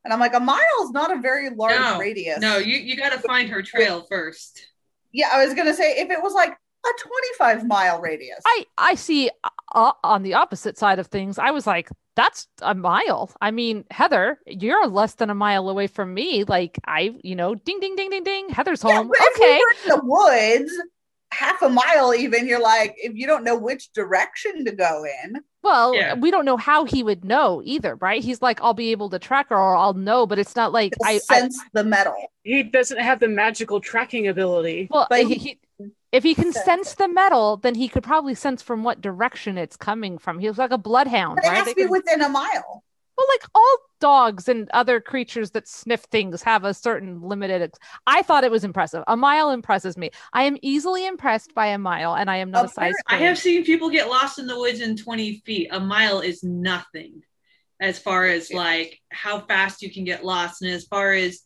[0.05, 2.41] And I'm like, a mile is not a very large no, radius.
[2.41, 4.66] no you, you got to find her trail first
[5.12, 6.88] Yeah, I was gonna say if it was like a
[7.36, 8.41] 25 mile radius.
[8.47, 9.30] I I see
[9.74, 11.38] uh, on the opposite side of things.
[11.38, 13.31] I was like, that's a mile.
[13.41, 16.45] I mean, Heather, you're less than a mile away from me.
[16.45, 18.49] Like I, you know, ding ding ding ding ding.
[18.51, 19.09] Heather's Yeah, home.
[19.09, 19.61] but if we okay.
[19.85, 20.73] in the woods,
[21.33, 25.37] half a mile even, you're like, if you don't know which direction to go in.
[25.63, 26.15] Well, Yeah.
[26.15, 28.23] we don't know how he would know either, right?
[28.23, 30.93] He's like, I'll be able to track her or I'll know, but it's not like
[30.93, 32.17] to I, I sense the metal.
[32.43, 34.89] He doesn't have the magical tracking ability.
[34.91, 35.59] well, But he, he,
[36.13, 39.77] if he can sense the metal, then he could probably sense from what direction it's
[39.77, 40.39] coming from.
[40.39, 41.57] He was like a bloodhound, But it right?
[41.59, 42.85] has They to be could- within a mile.
[43.19, 47.61] Well, like all dogs and other creatures that sniff things have a certain limited.
[47.61, 49.05] Ex- I thought it was impressive.
[49.09, 50.11] A mile impresses me.
[50.33, 52.95] I am easily impressed by a mile, and I am not a size.
[53.09, 55.69] I have seen people get lost in the woods in 20 feet.
[55.71, 57.21] A mile is nothing
[57.79, 61.43] as far as like how fast you can get lost and as far as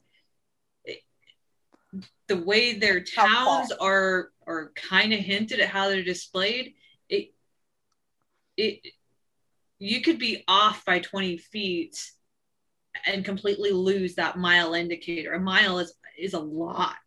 [2.29, 6.75] the way their How towns are are kind of hinted at how they're displayed
[7.09, 7.33] it
[8.57, 8.81] it
[9.79, 12.13] you could be off by 20 feet
[13.07, 16.99] and completely lose that mile indicator a mile is is a lot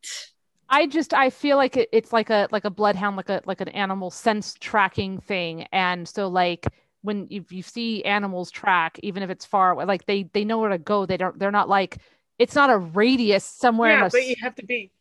[0.70, 3.62] I just I feel like it, it's like a like a bloodhound, like a like
[3.62, 6.68] an animal sense tracking thing, and so like
[7.04, 10.58] when you, you see animals track, even if it's far away, like they they know
[10.60, 11.06] where to go.
[11.06, 11.40] They don't.
[11.40, 12.00] They're not like
[12.38, 13.92] it's not a radius somewhere.
[13.92, 14.92] yeah, a but you have to be.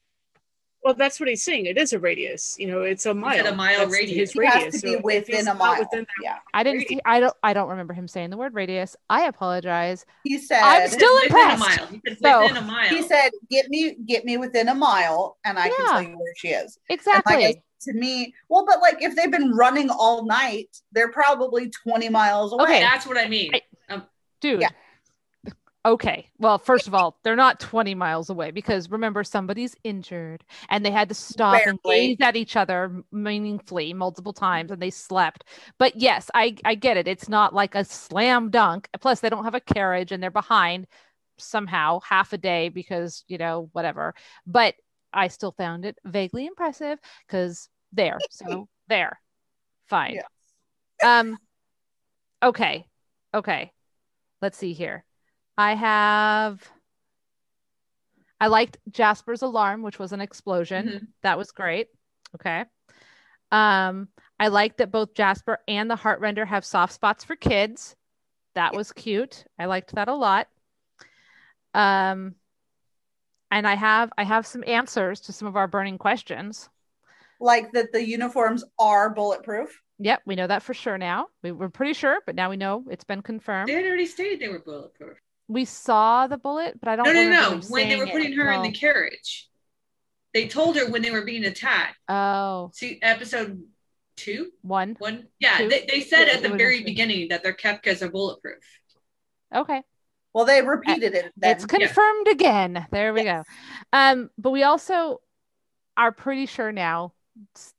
[0.87, 1.67] Well, that's what he's saying.
[1.67, 2.55] It is a radius.
[2.61, 3.45] You know, it's a mile.
[3.45, 4.31] a mile That's radius.
[4.31, 5.81] His He has to be So within a mile.
[5.81, 6.37] within yeah.
[6.55, 6.87] I didn't.
[6.87, 7.35] See, I don't.
[7.43, 8.95] I don't remember him saying the word radius.
[9.11, 10.07] I apologize.
[10.23, 11.57] He said I'm still within impressed.
[11.57, 11.89] a mile.
[11.89, 12.89] He said So- within a mile.
[12.89, 16.35] he said, "Get me, get me within a mile, and I can tell you where
[16.37, 17.35] she is." Exactly.
[17.37, 22.09] like to me, well, but like if they've been running all night, they're probably twenty
[22.09, 22.63] miles away.
[22.63, 22.81] Okay.
[22.81, 23.51] That's what I mean.
[23.57, 23.63] I-
[23.93, 24.05] um,
[24.41, 24.61] Dude.
[24.61, 24.69] Yeah.
[25.87, 26.29] Okay.
[26.39, 30.91] Well, first of all, they're not 20 miles away because remember, somebody's injured and they
[30.91, 35.45] had to stop and gaze at each other meaningfully multiple times and they slept.
[35.79, 37.07] But yes, I, I get it.
[37.07, 38.89] It's not like a slam dunk.
[39.01, 40.89] Plus, they don't have a carriage and they're behind
[41.39, 44.13] somehow half a day because, you know, whatever.
[44.45, 44.75] But
[45.13, 48.19] I still found it vaguely impressive because there.
[48.31, 49.21] So there.
[49.87, 50.15] Fine.
[50.15, 50.25] Yes.
[51.05, 51.39] Um,
[52.43, 52.89] okay.
[53.33, 53.73] Okay.
[54.43, 55.06] Let's see here.
[55.59, 56.63] I have.
[58.41, 60.87] I liked Jesper's alarm, which was an explosion.
[60.89, 61.07] Mhm.
[61.23, 61.89] That was great.
[62.35, 62.65] Okay.
[63.51, 67.97] Um, I like that both Jasper and the Heartrender have soft spots for kids.
[68.55, 69.45] That was cute.
[69.59, 70.49] I liked that a lot.
[71.73, 72.35] Um,
[73.51, 76.69] and I have I have some answers to some of our burning questions.
[77.39, 79.83] like that the uniforms are bulletproof.
[79.99, 81.29] Yep, we know that for sure now.
[81.43, 83.69] We were pretty sure, but now we know it's been confirmed.
[83.69, 85.19] They had already stated they were bulletproof.
[85.49, 87.07] We saw the bullet, but I don't.
[87.07, 87.61] No, no, no.
[87.69, 89.49] When they were putting it her in the carriage,
[90.35, 91.97] they told her when they were being attacked.
[92.09, 93.63] Oh, See, episode
[94.17, 94.97] two, one.
[94.99, 95.29] one.
[95.39, 95.69] Yeah, Two.
[95.69, 98.59] they, they said It at the very beginning that their keftas are bulletproof.
[99.55, 99.83] Okay.
[100.33, 101.33] Well, they repeated it.
[101.37, 101.53] Then.
[101.53, 102.87] it's confirmed again.
[102.91, 103.47] There we Yes.
[103.47, 103.99] go.
[103.99, 105.21] Um, but we also
[105.97, 107.13] are pretty sure now,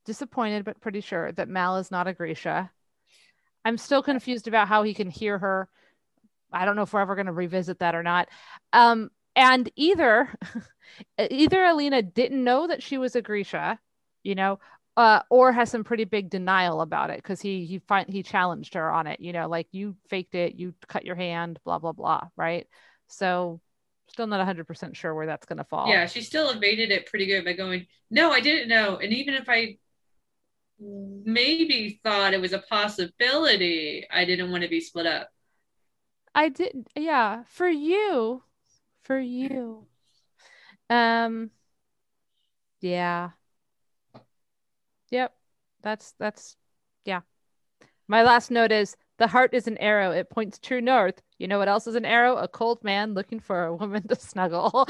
[0.06, 2.72] disappointed but pretty sure that Mal is not a Grisha.
[3.64, 5.70] I'm still confused about how he can hear her.
[6.58, 8.30] I don't know if we're ever going to revisit that or not.
[8.74, 10.34] Um, and either
[11.30, 13.80] either Alina didn't know that she was a Grisha,
[14.24, 14.60] you know,
[14.98, 18.74] uh, or has some pretty big denial about it because he he find he challenged
[18.74, 21.92] her on it, you know, like you faked it, you cut your hand, blah blah
[21.92, 22.68] blah, right?
[23.08, 23.62] So
[24.10, 25.90] still not 100% sure where that's going to fall.
[25.90, 28.98] Yeah, she still evaded it pretty good by going, No, I didn't know.
[28.98, 29.78] And even if I
[30.80, 35.30] maybe thought it was a possibility, I didn't want to be split up.
[36.36, 38.44] I did yeah, for you.
[39.04, 39.86] For you.
[40.90, 41.52] Um
[42.82, 43.32] yeah.
[45.12, 45.34] Yep.
[45.82, 46.58] That's that's
[47.06, 47.22] yeah.
[48.08, 50.12] My last note is the heart is an arrow.
[50.12, 51.22] It points true north.
[51.38, 52.36] You know what else is an arrow?
[52.36, 54.88] A cold man looking for a woman to snuggle.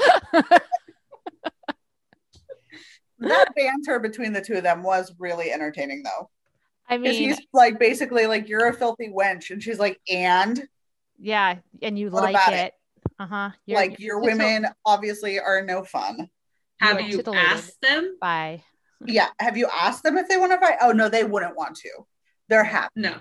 [3.19, 6.29] that banter between the two of them was really entertaining, though.
[6.89, 10.67] I mean, he's like basically like, "You're a filthy wench," and she's like, "And
[11.19, 12.53] yeah, and you What like it.
[12.53, 12.73] it?
[13.19, 13.49] Uh-huh.
[13.67, 16.29] like your women obviously are no fun."
[16.79, 18.17] Have are you asked them?
[18.21, 18.63] Bye.
[19.05, 19.27] Yeah.
[19.39, 20.77] Have you asked them if they want to fight?
[20.81, 21.89] Oh no, they wouldn't want to.
[22.49, 22.89] They're happy.
[22.95, 23.15] No.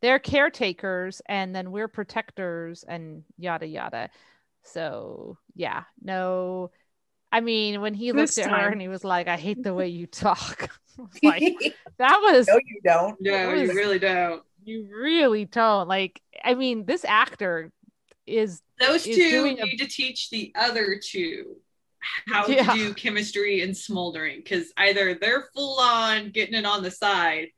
[0.00, 4.10] they're caretakers and then we're protectors and yada yada.
[4.64, 6.72] So yeah, no.
[7.30, 9.72] I mean, when he This looked at her and he was like, "I hate the
[9.72, 10.68] way you talk,"
[11.22, 11.42] like
[11.98, 13.16] that was no, you don't.
[13.20, 14.42] No, It you really don't.
[14.64, 16.20] You really don't like.
[16.44, 17.72] I mean, this actor
[18.26, 21.56] is Those is two doing a- need to teach the other two
[22.26, 22.72] how Yeah.
[22.72, 27.48] to do chemistry and smoldering because either they're full on getting it on the side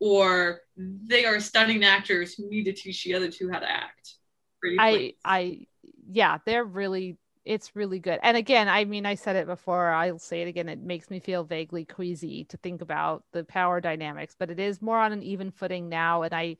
[0.00, 4.14] or they are stunning actors who need to teach the other two how to act.
[4.60, 5.14] Pretty I.
[5.24, 5.66] I
[6.10, 8.18] yeah, they're really it's really good.
[8.22, 10.68] And again, I mean, I said it before, I'll say it again.
[10.68, 14.80] It makes me feel vaguely queasy to think about the power dynamics, but it is
[14.80, 16.22] more on an even footing now.
[16.22, 16.56] And I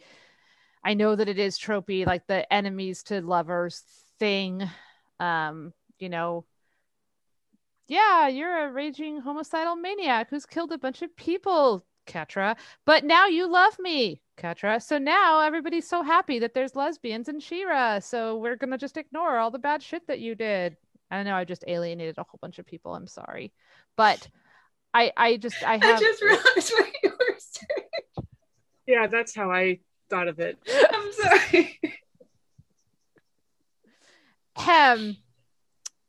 [0.84, 3.82] I know that it is tropey, like the enemies to lovers
[4.18, 4.68] thing.
[5.18, 6.44] Um, you know,
[7.86, 11.84] yeah, you're a raging homicidal maniac who's killed a bunch of people.
[12.06, 12.56] Catra.
[12.84, 14.82] But now you love me, Catra.
[14.82, 18.00] So now everybody's so happy that there's lesbians in She-Ra.
[18.00, 20.76] So we're gonna just ignore all the bad shit that you did.
[21.10, 22.94] I know I just alienated a whole bunch of people.
[22.94, 23.52] I'm sorry,
[23.96, 24.28] but
[24.92, 28.26] I I just I have I just realized what you were saying.
[28.86, 29.80] Yeah, that's how I
[30.10, 30.58] thought of it.
[30.92, 31.80] I'm sorry.
[34.56, 35.16] um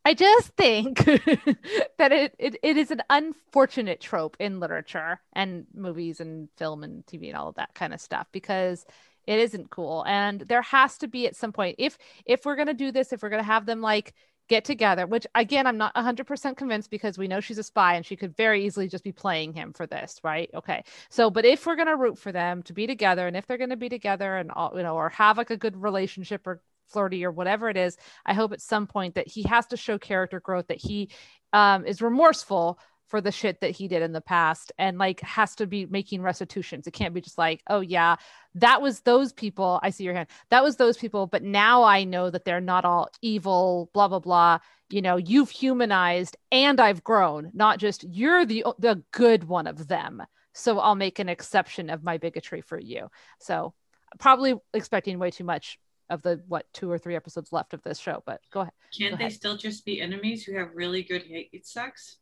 [0.06, 1.04] I just think
[1.98, 7.04] that it, it it is an unfortunate trope in literature and movies and film and
[7.08, 8.86] TV and all of that kind of stuff because
[9.26, 10.04] it isn't cool.
[10.08, 13.24] And there has to be at some point if if we're to do this if
[13.24, 14.14] we're to have them like
[14.48, 18.06] get together which again I'm not 100% convinced because we know she's a spy and
[18.06, 20.52] she could very easily just be playing him for this right?
[20.54, 20.84] Okay.
[21.10, 23.76] So but if we're to root for them to be together and if they're to
[23.76, 27.32] be together and all you know or have like a good relationship or flirty or
[27.32, 30.68] whatever it is i hope at some point that he has to show character growth
[30.68, 31.10] that he
[31.54, 35.56] um, is remorseful for the shit that he did in the past and like has
[35.56, 36.88] to be making restitutions.
[36.88, 38.16] It can't be just like oh yeah
[38.56, 42.04] that was those people i see your hand that was those people but now i
[42.04, 44.60] know that they're not all evil blah blah blah.
[44.90, 49.88] You know you've humanized and i've grown not just you're the the good one of
[49.88, 50.24] them.
[50.54, 53.10] So i'll make an exception of my bigotry for you.
[53.40, 53.74] So
[54.20, 55.78] probably expecting way too much
[56.10, 59.12] of the what two or three episodes left of this show but go ahead Can't
[59.14, 59.34] Go they ahead.
[59.34, 62.18] still just be enemies who have really good hate sex?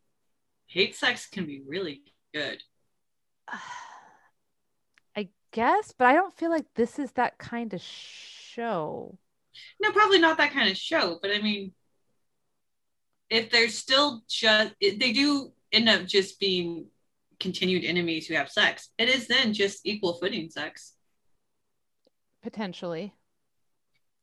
[0.67, 2.01] Hate sex can be really
[2.33, 2.63] good.
[5.15, 9.17] i guess but i don't feel like this is that kind of show
[9.81, 11.73] No, probably not that kind of show, but I mean,
[13.29, 16.87] if they're still just, they do end up just being
[17.39, 18.89] continued enemies who have sex.
[18.97, 20.93] It is then just equal footing sex.
[22.41, 23.13] potentially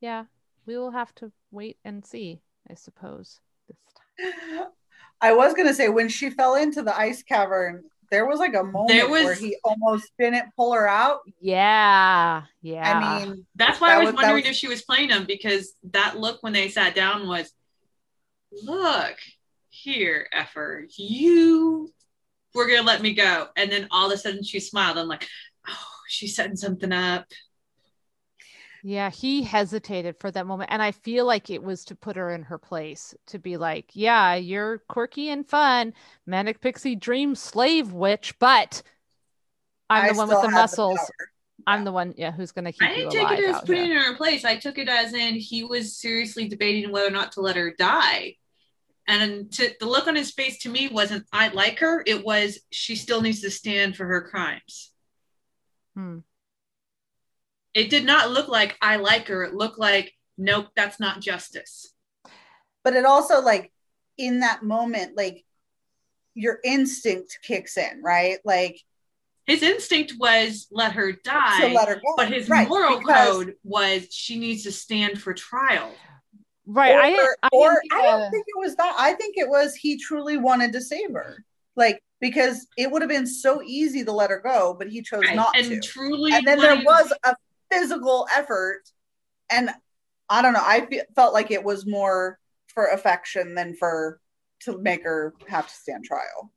[0.01, 0.25] yeah
[0.65, 4.67] we will have to wait and see i suppose this time
[5.23, 8.63] I was gonna say when she fell into the ice cavern, there was like a
[8.63, 11.19] moment was- where he almost didn't pull her out.
[11.39, 14.81] yeah yeah I mean, That's why That I was was- wondering was- if she was
[14.81, 17.53] playing him because that look when they sat down was,
[18.63, 19.15] look
[19.69, 21.93] here, effer, you
[22.55, 24.97] were gonna let me go, and then all of a sudden she smiled.
[24.97, 25.27] I'm like,
[25.69, 27.25] oh, she's setting something up.
[28.83, 30.71] Yeah, he hesitated for that moment.
[30.71, 33.91] And I feel like it was to put her in her place to be like,
[33.93, 35.93] yeah, you're quirky and fun,
[36.25, 38.81] manic pixie dream slave witch, but
[39.89, 40.97] I'm I the one with the have muscles.
[40.97, 41.29] power.
[41.67, 43.61] I'm the one, yeah, who's going to keep I you didn't take alive it as
[43.61, 44.01] putting here.
[44.01, 44.45] her in place.
[44.45, 47.73] I took it as in he was seriously debating whether or not to let her
[47.77, 48.37] die.
[49.07, 52.03] And to, the look on his face to me wasn't I like her.
[52.05, 54.91] It was she still needs to stand for her crimes.
[55.95, 56.19] Hmm.
[57.73, 59.43] It did not look like I like her.
[59.43, 61.93] It looked like nope, that's not justice.
[62.83, 63.71] But it also like
[64.17, 65.43] in that moment, like
[66.33, 68.39] your instinct kicks in, right?
[68.45, 68.79] Like
[69.45, 72.13] His instinct was let her to die, let her go.
[72.17, 75.91] but his Right, moral because- code was she needs to stand for trial.
[76.65, 76.93] Right.
[76.93, 78.95] or, I, I, or didn't I don't think it was that.
[78.97, 81.43] I think it was he truly wanted to save her.
[81.75, 85.21] Like because it would have been so easy to let her go, but he chose
[85.21, 85.35] Right?
[85.35, 85.79] not and to.
[85.81, 87.35] truly, And then there was a
[87.71, 88.81] physical effort,
[89.51, 89.69] and
[90.29, 90.63] I don't know.
[90.63, 94.19] I fe- felt like it was more for affection than for
[94.61, 96.51] to make her have to stand trial.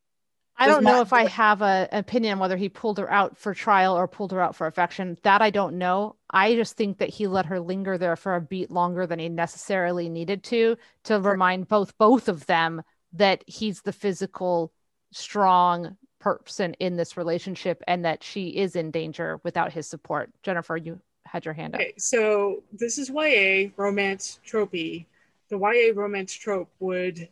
[0.56, 3.36] I don't know if I have a an opinion on whether he pulled her out
[3.36, 5.18] for trial or pulled her out for affection.
[5.22, 6.16] That I don't know.
[6.30, 9.28] I just think that he let her linger there for a beat longer than he
[9.28, 12.82] necessarily needed to to remind both both of them
[13.14, 14.72] that he's the physical
[15.12, 20.30] strong person in this relationship and that she is in danger without his support.
[20.42, 21.82] Jennifer, you had your hand up.
[21.82, 25.04] Okay, so this is YA romance tropey.
[25.50, 27.28] The YA romance trope would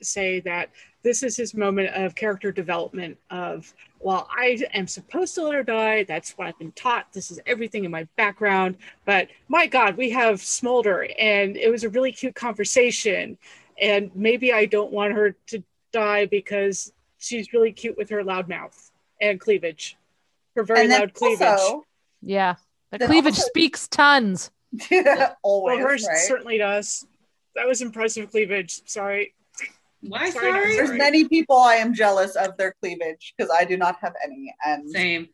[0.00, 0.70] say that
[1.02, 5.64] this is his moment of character development of well i am supposed to let her
[5.64, 9.96] die that's what i've been taught this is everything in my background but my god
[9.96, 13.36] we have smolder and it was a really cute conversation
[13.82, 15.60] and maybe i don't want her to
[15.90, 18.90] die because she's really cute with her loud mouth
[19.20, 19.96] and cleavage
[20.56, 21.84] her very and loud cleavage also,
[22.22, 22.54] Yeah.
[22.92, 24.50] The cleavage also- speaks tons.
[25.42, 26.18] always well hers right.
[26.18, 27.06] certainly does
[27.54, 29.34] that was impressive cleavage sorry
[30.02, 30.76] why Sorry, sorry?
[30.76, 30.98] There's Sorry.
[30.98, 34.88] many people I am jealous of their cleavage because I do not have any, and
[34.90, 35.28] Same.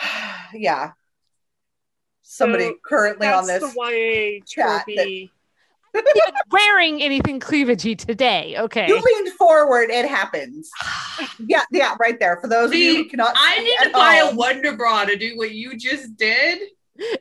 [0.54, 0.92] yeah,
[2.22, 3.60] somebody So, currently on this.
[3.62, 5.30] the YA chat that- tropey Even
[6.50, 8.56] wearing anything cleavagey today.
[8.58, 8.86] Okay.
[8.88, 10.70] You leaned forward, it happens.
[11.38, 12.38] Yeah, yeah, right there.
[12.40, 15.16] For those of you who cannot, I need at to buy a Wonder Bra to
[15.16, 16.58] do what you just did.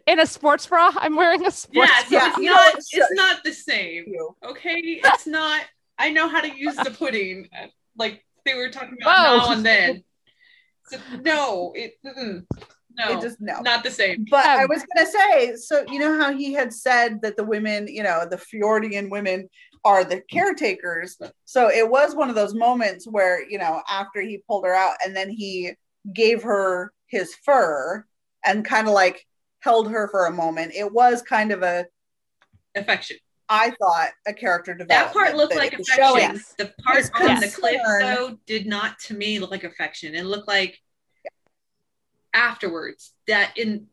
[0.07, 0.91] In a sports bra.
[0.97, 2.73] I'm wearing a sports Yeah, so Yeah, it's you not.
[2.73, 2.83] what?
[2.91, 4.05] It's not the same.
[4.45, 5.61] Okay, it's not.
[5.97, 7.49] I know how to use the pudding,
[7.97, 9.47] like they were talking about Whoa.
[9.47, 10.03] now and then.
[10.87, 12.45] So, no, it mm-mm.
[12.97, 13.59] No, It just no.
[13.61, 14.25] not the same.
[14.29, 17.43] But I Um, was gonna say, so you know how he had said that the
[17.43, 19.49] women, you know, the Fjerdan women
[19.83, 21.17] are the caretakers.
[21.45, 24.95] So it was one of those moments where, you know, after he pulled her out
[25.05, 25.73] and then he
[26.13, 28.05] gave her his fur
[28.45, 29.25] and kind of like
[29.59, 30.73] held her for a moment.
[30.75, 31.85] It was kind of a,
[32.75, 33.17] Affection.
[33.47, 35.13] I thought, a character development.
[35.13, 36.17] That part looked that like it was affection.
[36.19, 36.41] showing.
[36.57, 40.15] The part on the cliff, concern- though, did not to me look like affection.
[40.15, 40.79] It looked like
[42.35, 43.87] afterwards that in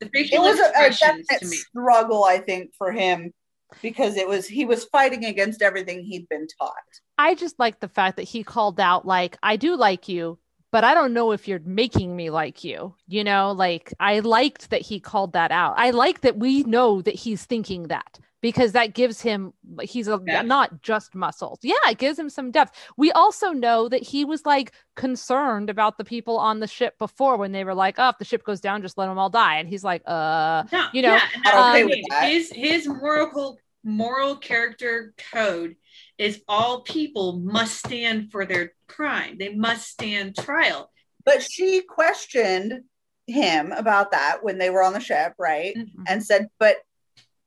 [0.00, 1.56] the It facial was a, a expressions to me.
[1.56, 3.32] struggle, I think, for him
[3.80, 6.72] because it was he was fighting against everything he'd been taught.
[7.18, 10.38] I just like the fact that he called out, like, I do like you,
[10.70, 12.94] but I don't know if you're making me like you.
[13.06, 15.74] You know, like, I liked that he called that out.
[15.76, 20.18] I like that we know that he's thinking that because that gives him, he's a,
[20.18, 20.46] Depth.
[20.46, 21.60] not just muscles.
[21.62, 22.76] Yeah, it gives him some depth.
[22.98, 27.36] We also know that he was like concerned about the people on the ship before
[27.38, 29.56] when they were like, oh, if the ship goes down, just let them all die.
[29.56, 31.94] And he's like, uh, No, you know, yeah, and I'm that's what okay I with
[31.94, 32.04] mean.
[32.10, 32.24] that.
[32.30, 35.76] His his moral moral character code
[36.18, 39.36] is all people must stand for their crime.
[39.38, 40.90] They must stand trial.
[41.24, 42.82] But she questioned
[43.28, 45.74] him about that when they were on the ship, right?
[45.76, 46.02] Mm-hmm.
[46.08, 46.76] And said, "But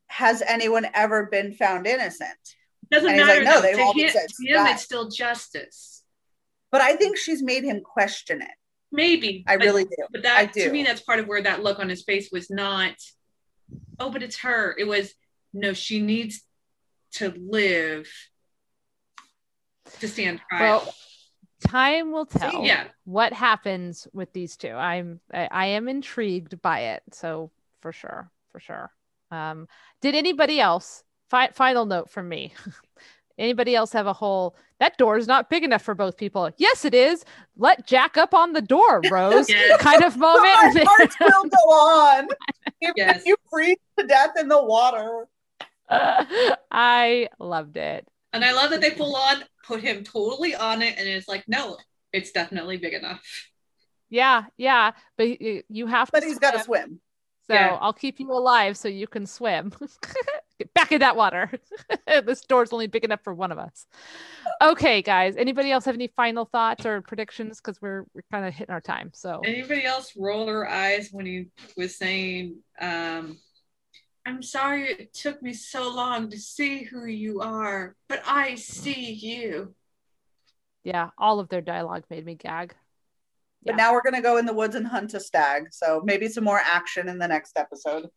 [0.07, 2.37] has anyone ever been found innocent?"
[2.91, 3.43] Doesn't And he's matter.
[3.43, 6.03] like, no, they've all to been him, said to him it's still justice.
[6.71, 8.51] But I think she's made him question it.
[8.91, 9.43] Maybe.
[9.47, 9.95] I but- really do.
[10.11, 10.65] But I that do.
[10.65, 12.93] to me, that's part of where that look on his face was not,
[13.99, 14.75] oh, but it's her.
[14.77, 15.13] It was
[15.53, 16.41] no, she needs
[17.13, 18.07] to live
[19.99, 20.83] to stand trial.
[20.83, 20.93] well,
[21.65, 22.63] time will tell.
[22.65, 22.85] yeah.
[23.05, 27.51] what happens with these two i'm I, I am intrigued by it so
[27.81, 28.91] for sure for sure
[29.35, 29.67] um
[30.01, 32.53] did anybody else fi- final note from me
[33.37, 34.55] anybody else have a hole?
[34.79, 37.23] that door is not big enough for both people yes it is
[37.57, 39.81] let jack up on the door rose Yes.
[39.81, 42.27] kind of But our moment hearts will go on.
[42.81, 43.17] Even Yes.
[43.21, 45.27] if you freeze to death in the water.
[46.71, 50.93] i loved it And I love that they pull on put him totally on it,
[50.97, 51.77] and it's like, no,
[52.13, 53.21] it's definitely big enough.
[54.09, 56.11] yeah yeah but you have to.
[56.11, 56.99] But he's got to swim.
[57.45, 57.57] Swim.
[57.57, 57.77] So Yeah.
[57.81, 59.71] I'll keep you alive so you can swim.
[60.59, 61.51] Get back in that water.
[62.07, 63.87] this door's only big enough for one of us.
[64.61, 65.35] Okay, guys.
[65.35, 67.59] Anybody else have any final thoughts or predictions?
[67.59, 69.11] Because we're we're kind of hitting our time.
[69.13, 73.37] So Anybody else roll their eyes when he was saying, um,
[74.25, 79.11] I'm sorry it took me so long to see who you are, but I see
[79.11, 79.75] you.
[80.85, 82.73] yeah, all of their dialogue made me gag.
[83.65, 83.77] But Yeah.
[83.77, 85.73] now we're gonna go in the woods and hunt a stag.
[85.73, 88.09] So maybe some more action in the next episode.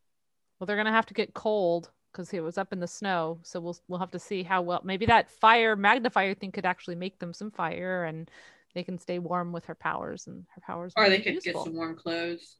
[0.59, 3.39] Well, they're gonna have to get cold because it was up in the snow.
[3.43, 4.81] So we'll we'll have to see how well.
[4.85, 8.31] Maybe that fire magnifier thing could actually make them some fire, and
[8.75, 10.93] they can stay warm with her powers, and her powers.
[10.97, 11.53] Or they be could useful.
[11.53, 12.57] get some warm clothes.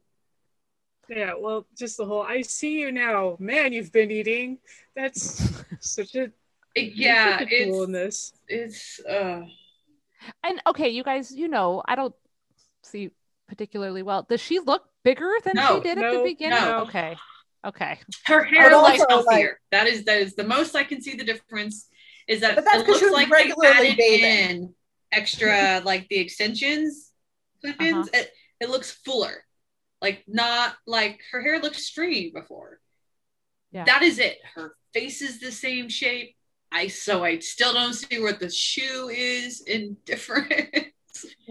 [1.09, 3.35] Yeah, well, just the whole I see you now.
[3.39, 4.59] Man, you've been eating.
[4.95, 6.31] That's such a
[6.75, 8.33] yeah, such a tool in it's this.
[8.47, 9.41] it's uh
[10.43, 12.13] And okay, you guys, you know, I don't
[12.83, 13.11] see
[13.47, 14.23] particularly well.
[14.29, 16.59] Does she look bigger than No, she did at the beginning?
[16.59, 16.81] no.
[16.81, 17.17] Okay.
[17.65, 17.99] Okay.
[18.25, 19.59] her hair But looks also, like- healthier.
[19.71, 21.89] that is that is the most I can see the difference
[22.27, 24.75] is that But that's it 'cause she looks was like they regularly added in
[25.11, 27.11] extra like the extensions
[27.61, 28.07] clip-ins.
[28.07, 28.19] Uh-huh.
[28.21, 29.43] It, it looks fuller.
[30.01, 32.79] Like not like her hair looked stringy before.
[33.73, 33.83] Yeah.
[33.83, 34.37] That is it.
[34.55, 36.35] Her face is the same shape.
[36.71, 40.53] I so I still don't see where the shoe is in different.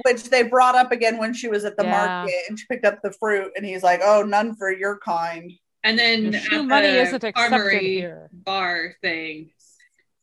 [0.04, 1.90] Which they brought up again when she was at the Yeah.
[2.06, 5.52] market and she picked up the fruit and he's like, Oh, none for your kind.
[5.84, 8.28] and then Your shoe at money the isn't accepted here.
[8.32, 9.50] bar thing.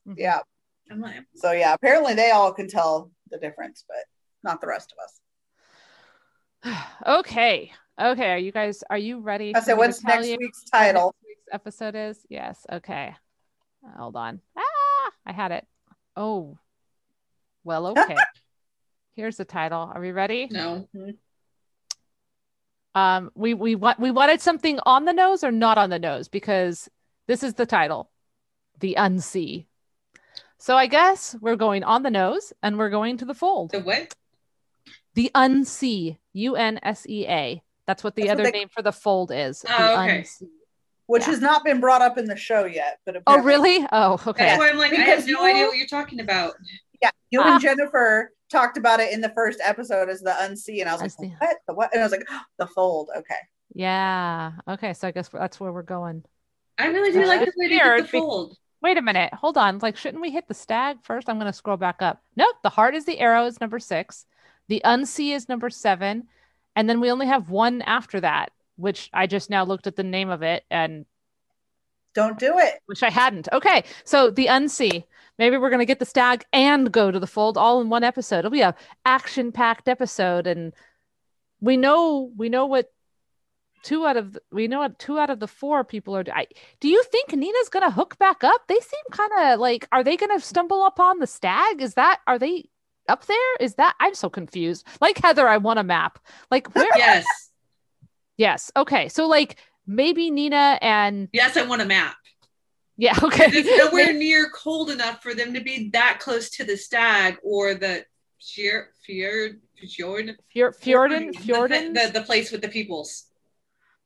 [0.08, 0.16] Mhm.
[0.18, 0.40] Yeah.
[0.96, 4.04] Like, So yeah, apparently they all can tell the difference, but
[4.44, 6.86] not the rest of us.
[7.20, 7.72] okay.
[8.00, 8.32] Okay.
[8.32, 9.56] Are you guys are you ready?
[9.56, 11.14] I said, what's next week's title?
[11.16, 12.26] next week's episode is?
[12.30, 12.66] Yes.
[12.72, 13.16] Okay.
[13.98, 14.42] Hold on.
[14.58, 15.66] Ah, I had it.
[16.16, 16.58] Oh.
[17.64, 18.16] Well, okay.
[19.16, 19.92] Here's the title.
[19.94, 20.48] Are we ready?
[20.52, 20.88] no.
[22.94, 26.30] Um, we we want we wanted something on the nose or not on the nose
[26.30, 26.88] because
[27.28, 28.10] this is the title,
[28.80, 29.66] the Unsea.
[30.60, 33.72] So I guess we're going on the nose and we're going to the fold.
[33.72, 34.16] The what?
[35.14, 37.62] The Unsea, U N S E A.
[37.86, 39.60] That's what the That's what other they- name for the fold is.
[39.62, 40.20] the Oh, okay.
[40.20, 40.48] Unsea.
[41.08, 41.28] Which Yeah.
[41.32, 43.00] has not been brought up in the show yet.
[43.06, 43.86] But Oh, really?
[43.92, 44.46] Oh, okay.
[44.46, 46.54] That's why I'm like, I Because have no you- idea what you're talking about.
[47.02, 47.54] Yeah, you Ah.
[47.56, 51.02] and Jennifer talked about it in the first episode as the Unsea, and I was
[51.02, 51.36] like, Unsea.
[51.40, 51.58] "What?
[51.68, 52.28] The what?" And I was like,
[52.58, 53.36] "The fold." Okay,
[53.74, 54.52] Yeah.
[54.68, 54.94] Okay.
[54.94, 56.24] So I guess that's where we're going.
[56.78, 58.58] I really do That's like the way they did weird the be- fold.
[58.82, 59.34] Wait a minute.
[59.34, 59.80] Hold on.
[59.80, 61.28] Like, shouldn't we hit the stag first?
[61.30, 62.22] I'm going to scroll back up.
[62.36, 62.58] Nope.
[62.62, 64.26] The heart is the arrow is number six.
[64.68, 66.28] The Unsea is number seven.
[66.76, 70.04] And then we only have one after that, which I just now looked at the
[70.04, 71.06] name of it and
[72.16, 72.76] Don't do it.
[72.88, 73.48] which I hadn't.
[73.54, 73.84] Okay.
[74.06, 75.04] So the Unsea.
[75.38, 78.40] Maybe we're gonna get the stag and go to the fold all in one episode.
[78.40, 78.74] It'll be a
[79.06, 80.48] action packed episode.
[80.48, 80.74] And
[81.60, 82.92] we know we know what
[83.84, 86.48] two out of the, we know what two out of the four people are I,
[86.80, 90.18] do you think nina's gonna hook back up they seem kind of like are they
[90.18, 92.68] gonna stumble upon the stag is that are they
[93.08, 96.18] up there is that i'm so confused like heather i want a map
[96.50, 97.26] like where Yes.
[98.38, 99.58] yes okay so like
[99.88, 102.16] maybe nina and Yes, I want a map.
[102.98, 106.78] yeah okay It's nowhere near cold enough for them to be that close to the
[106.78, 108.06] stag or the
[108.42, 109.60] fjord, fjord,
[109.96, 113.26] fjord, Fjor- fjorden the, fjorden the, the place with the peoples.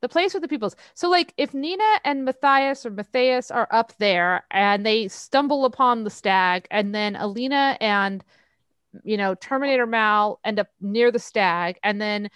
[0.01, 0.75] the place with the peoples.
[0.93, 6.03] So, like, if Nina and Matthias or Matthias are up there and they stumble upon
[6.05, 8.23] the stag, and then Alina and
[9.03, 12.29] you know Terminator Mal end up near the stag, and then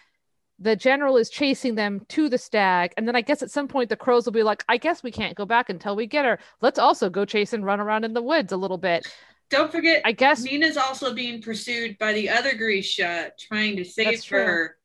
[0.64, 3.90] the general is chasing them to the stag, and then I guess at some point
[3.90, 6.40] the crows will be like, "I guess we can't go back until we get her.
[6.62, 9.06] Let's also go chase and run around in the woods a little bit."
[9.50, 14.26] Don't forget, I guess Nina's also being pursued by the other Grisha trying to save
[14.30, 14.78] her.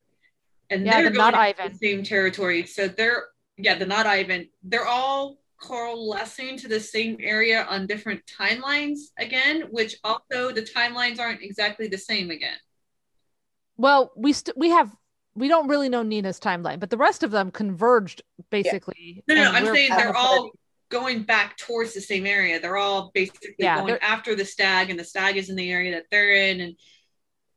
[0.69, 1.73] And Yeah, they're the not going into Ivan.
[1.73, 2.67] the same territory.
[2.67, 4.49] So they're yeah, the not Ivan.
[4.63, 11.19] They're all coalescing to the same area on different timelines again, which also the timelines
[11.19, 12.57] aren't exactly the same again.
[13.77, 14.91] well, we st- we have.
[15.39, 19.23] We don't really know Nina's timeline, but the rest of them converged basically.
[19.29, 20.51] No, no, no I'm saying they're all
[20.91, 22.61] going back towards the same area.
[22.61, 25.93] They're all basically Yeah, going after the stag, and the stag is in the area
[25.93, 26.75] that they're in, and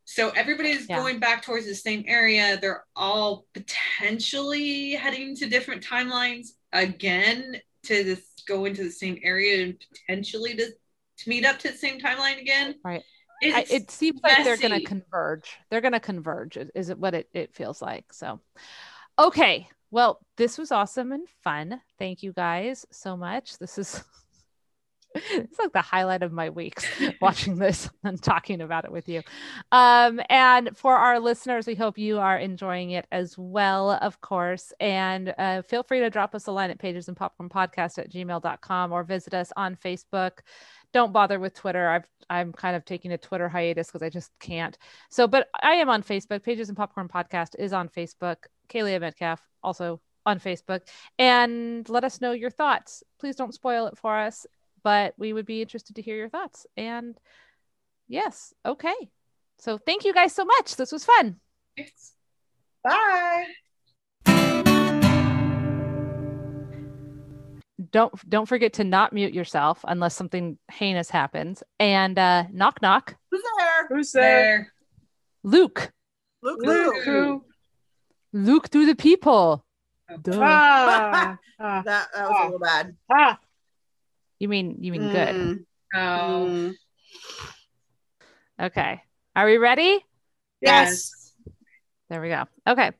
[0.04, 0.96] so everybody's Yeah.
[0.96, 2.58] going back towards the same area.
[2.60, 9.64] They're all potentially heading to different timelines again to this, go into the same area
[9.64, 10.66] and potentially to,
[11.18, 12.74] to meet up to the same timeline again.
[12.84, 13.02] Right.
[13.42, 15.50] I, it seems like they're going to converge.
[15.70, 16.56] They're going to converge.
[16.56, 18.12] is- Is it what it, it feels like?
[18.12, 18.40] So,
[19.18, 19.68] okay.
[19.90, 21.80] Well, this was awesome and fun.
[21.98, 23.58] Thank you guys so much.
[23.58, 24.02] This is
[25.14, 26.86] it's like the highlight of my weeks
[27.20, 29.20] watching this and talking about it with you.
[29.70, 34.72] Um, and for our listeners, we hope you are enjoying it as well, of course.
[34.80, 38.10] And uh, feel free to drop us a line at pages and popcorn podcast at
[38.10, 40.38] gmail.com or visit us on Facebook
[40.92, 41.88] don't bother with Twitter.
[41.88, 44.76] I've I'm kind of taking a Twitter hiatus because I just can't.
[45.10, 46.42] So, but I am on Facebook.
[46.42, 48.36] Pages and Popcorn Podcast is on Facebook.
[48.68, 50.80] Kaylee Metcalf also on Facebook.
[51.18, 53.02] And let us know your thoughts.
[53.18, 54.46] Please don't spoil it for us,
[54.82, 56.66] but we would be interested to hear your thoughts.
[56.76, 57.18] And
[58.08, 58.94] yes, okay.
[59.58, 60.76] So thank you guys so much.
[60.76, 61.36] This was fun.
[61.76, 62.12] It's-
[62.84, 63.46] Bye.
[67.92, 71.62] Don't don't forget to not mute yourself unless something heinous happens.
[71.78, 73.16] And uh knock knock.
[73.30, 73.88] Who's there?
[73.88, 74.22] Who's there?
[74.22, 74.72] there.
[75.42, 75.92] Luke.
[76.42, 76.58] Luke.
[76.62, 76.94] Luke.
[76.94, 77.04] Luke.
[77.04, 77.44] Who?
[78.32, 79.64] Luke to the people.
[80.22, 80.38] Duh.
[80.42, 82.96] Ah, ah, That that was a little bad.
[83.10, 83.38] ah.
[84.38, 85.34] You mean you mean good.
[85.34, 85.64] Mm,
[85.94, 86.72] Oh, mm.
[88.58, 89.02] Okay.
[89.36, 90.04] Are we ready?
[90.60, 91.12] Yes.
[92.08, 92.44] There we go.
[92.66, 92.92] Okay.